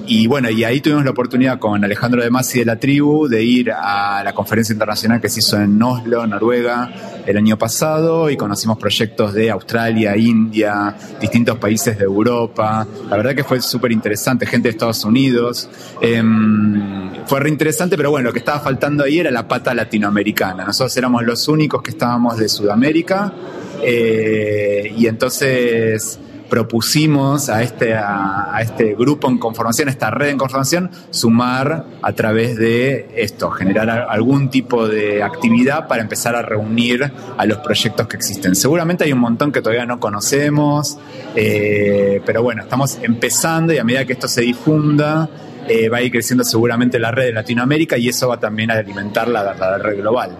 [0.06, 3.42] y bueno, y ahí tuvimos la oportunidad con Alejandro de Masi de la tribu de
[3.42, 6.92] ir a la conferencia internacional que se hizo en Oslo, Noruega,
[7.26, 12.86] el año pasado y conocimos proyectos de Australia, India, distintos países de Europa.
[13.08, 15.68] La verdad que fue súper interesante, gente de Estados Unidos.
[16.00, 20.64] Em, fue re interesante, pero bueno, lo que estaba faltando ahí era la pata latinoamericana.
[20.64, 23.32] Nosotros éramos los únicos que estábamos de Sudamérica
[23.82, 26.18] eh, y entonces
[26.52, 32.12] propusimos a este, a, este grupo en conformación, a esta red en conformación, sumar a
[32.12, 38.06] través de esto, generar algún tipo de actividad para empezar a reunir a los proyectos
[38.06, 38.54] que existen.
[38.54, 40.98] Seguramente hay un montón que todavía no conocemos,
[41.34, 45.30] eh, pero bueno, estamos empezando y a medida que esto se difunda,
[45.66, 48.74] eh, va a ir creciendo seguramente la red de Latinoamérica y eso va también a
[48.74, 50.36] alimentar la, la red global.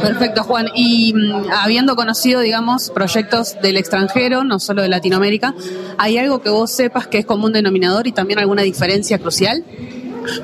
[0.00, 0.66] Perfecto, Juan.
[0.74, 5.54] Y mm, habiendo conocido, digamos, proyectos del extranjero, no solo de Latinoamérica,
[5.98, 9.64] ¿hay algo que vos sepas que es común denominador y también alguna diferencia crucial?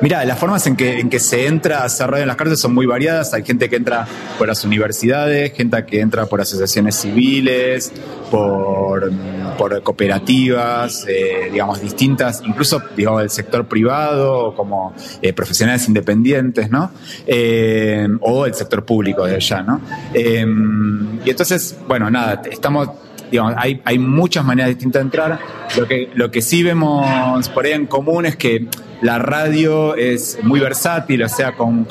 [0.00, 2.74] Mira, las formas en que, en que se entra a hacer radio las cárceles son
[2.74, 3.34] muy variadas.
[3.34, 4.06] Hay gente que entra
[4.36, 7.92] por las universidades, gente que entra por asociaciones civiles,
[8.30, 9.10] por,
[9.56, 16.90] por cooperativas, eh, digamos, distintas, incluso, digamos, del sector privado, como eh, profesionales independientes, ¿no?
[17.26, 19.80] Eh, o el sector público de allá, ¿no?
[20.14, 22.90] y entonces, bueno, nada, estamos
[23.30, 25.38] digamos, hay, hay muchas maneras distintas de entrar.
[25.76, 28.66] Lo que, lo que sí vemos por ahí en común es que
[29.00, 31.86] la radio es muy versátil, o sea, con,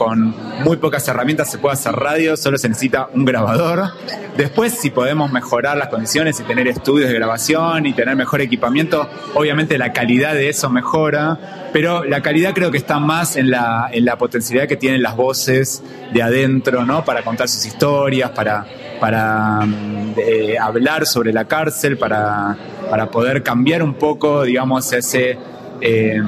[0.64, 3.92] muy pocas herramientas se puede hacer radio, solo se necesita un grabador.
[4.36, 9.10] Después, si podemos mejorar las condiciones y tener estudios de grabación y tener mejor equipamiento,
[9.36, 13.90] obviamente la calidad de eso mejora, pero la calidad creo que está más en la,
[13.92, 15.82] en la potencialidad que tienen las voces
[16.14, 17.06] de adentro, ¿no?
[17.06, 18.66] Para contar sus historias, para,
[19.00, 22.58] para mm, eh, hablar sobre la cárcel, para,
[22.90, 25.38] para poder cambiar un poco, digamos, ese
[25.82, 26.22] eh,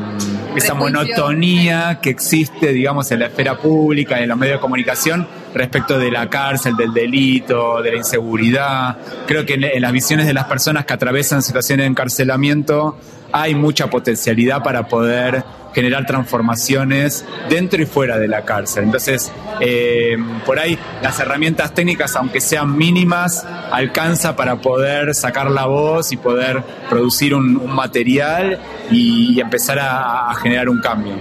[0.56, 5.98] esa monotonía que existe, digamos, en la esfera pública, en los medios de comunicación, respecto
[5.98, 8.98] de la cárcel, del delito, de la inseguridad.
[9.28, 12.98] Creo que en, las visiones de las personas que atraviesan situaciones de encarcelamiento
[13.32, 18.86] hay mucha potencialidad para poder generar transformaciones dentro y fuera de la cárcel.
[18.86, 25.66] Entonces, eh, por ahí las herramientas técnicas, aunque sean mínimas, alcanza para poder sacar la
[25.66, 28.60] voz y poder producir un, material
[28.90, 31.14] y, empezar a, generar un cambio.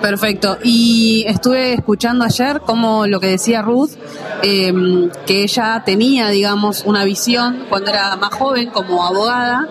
[0.00, 0.58] Perfecto.
[0.62, 3.90] Y estuve escuchando ayer como lo que decía Ruth,
[4.42, 9.68] em, que ella tenía, digamos, una visión cuando era más joven como abogada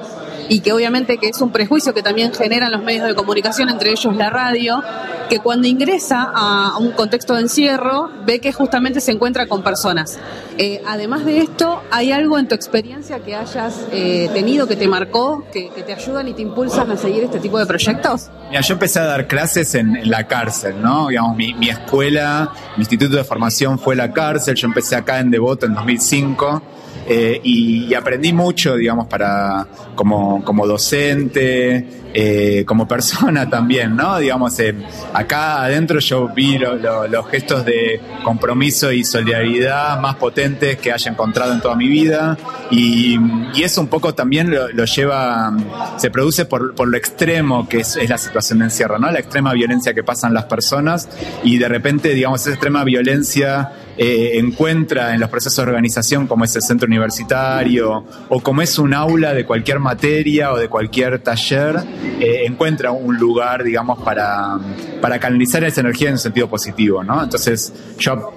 [0.49, 3.91] y que obviamente que es un prejuicio que también generan los medios de comunicación, entre
[3.91, 4.81] ellos la radio,
[5.29, 10.17] que cuando ingresa a un contexto de encierro ve que justamente se encuentra con personas.
[10.57, 14.87] Eh, además de esto, ¿hay algo en tu experiencia que hayas eh, tenido que te
[14.87, 18.29] marcó, que, te ayudan y te impulsan a seguir este tipo de proyectos?
[18.49, 21.07] Mira, yo empecé a dar clases en, la cárcel, ¿no?
[21.07, 25.31] Digamos, mi, mi, escuela, mi instituto de formación fue la cárcel, yo empecé acá en
[25.31, 26.61] Devoto en 2005
[27.07, 34.19] eh, y, y aprendí mucho, digamos, para como, como docente, eh, como persona también, ¿no?
[34.19, 34.75] Digamos, eh,
[35.13, 40.91] acá adentro yo vi lo- lo- los gestos de compromiso y solidaridad más potentes que
[40.91, 42.37] haya encontrado en toda mi vida
[42.71, 43.17] y,
[43.63, 45.55] eso un poco también lo, lleva,
[45.97, 49.09] se produce por, por lo extremo que es, es la situación de encierro, ¿no?
[49.09, 51.07] La extrema violencia que pasan las personas
[51.45, 56.43] y de repente, digamos, esa extrema violencia eh, encuentra en los procesos de organización como
[56.43, 61.19] es el centro universitario o como es un aula de cualquier materia o de cualquier
[61.19, 61.77] taller,
[62.19, 64.57] eh, encuentra un lugar, digamos, para,
[65.01, 67.23] para canalizar esa energía en un sentido positivo, ¿no?
[67.23, 68.31] Entonces yo,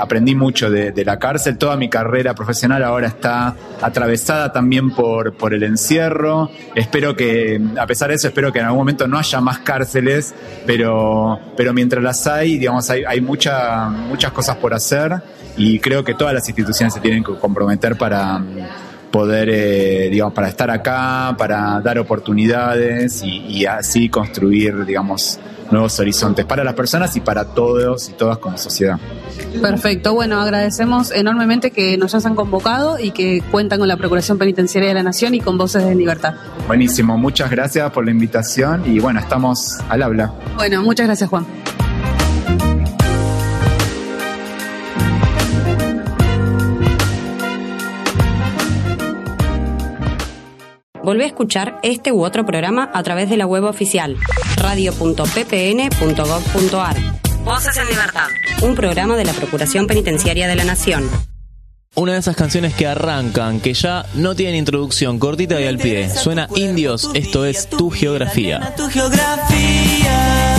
[0.00, 5.54] aprendí mucho de, la cárcel, toda mi carrera profesional ahora está atravesada también por, por
[5.54, 9.40] el encierro, espero que, a pesar de eso, espero que en algún momento no haya
[9.40, 10.34] más cárceles,
[10.66, 15.22] pero, pero mientras las hay, digamos, hay, hay mucha, muchas cosas por hacer
[15.56, 18.42] y creo que todas las instituciones se tienen que comprometer para
[19.14, 25.38] poder, eh, digamos, para estar acá, para dar oportunidades y, y así construir, digamos,
[25.70, 28.98] nuevos horizontes para las personas y para todos y todas como sociedad.
[29.62, 34.88] Perfecto, bueno, agradecemos enormemente que nos hayan convocado y que cuentan con la Procuración Penitenciaria
[34.88, 36.34] de la Nación y con Voces de Libertad.
[36.66, 40.32] Buenísimo, muchas gracias por la invitación y bueno, estamos al habla.
[40.56, 41.46] Bueno, muchas gracias Juan.
[51.04, 54.16] Volvé a escuchar este u otro programa a través de la web oficial
[54.56, 56.96] radio.ppn.gov.ar.
[57.44, 58.28] Voces en Libertad.
[58.62, 61.06] Un programa de la Procuración Penitenciaria de la Nación.
[61.94, 66.08] Una de esas canciones que arrancan, que ya no tienen introducción, cortita y al pie.
[66.08, 68.72] Suena Indios, esto es Tu Geografía.
[68.74, 70.56] tu geografía.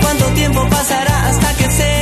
[0.00, 1.97] ¿Cuánto tiempo pasará hasta que seas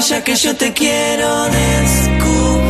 [0.00, 2.69] ya que yo te quiero descubrir.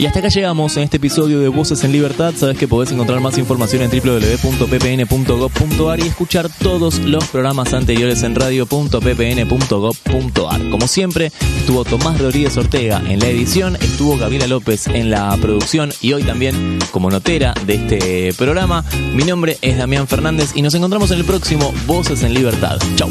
[0.00, 2.32] Y hasta acá llegamos en este episodio de Voces en Libertad.
[2.34, 8.34] Sabes que podés encontrar más información en www.ppn.gov.ar y escuchar todos los programas anteriores en
[8.34, 10.70] radio.ppn.gov.ar.
[10.70, 15.92] Como siempre, estuvo Tomás Rodríguez Ortega en la edición, estuvo Gabriela López en la producción
[16.00, 18.82] y hoy también como notera de este programa.
[19.12, 22.78] Mi nombre es Damián Fernández y nos encontramos en el próximo Voces en Libertad.
[22.96, 23.10] Chau.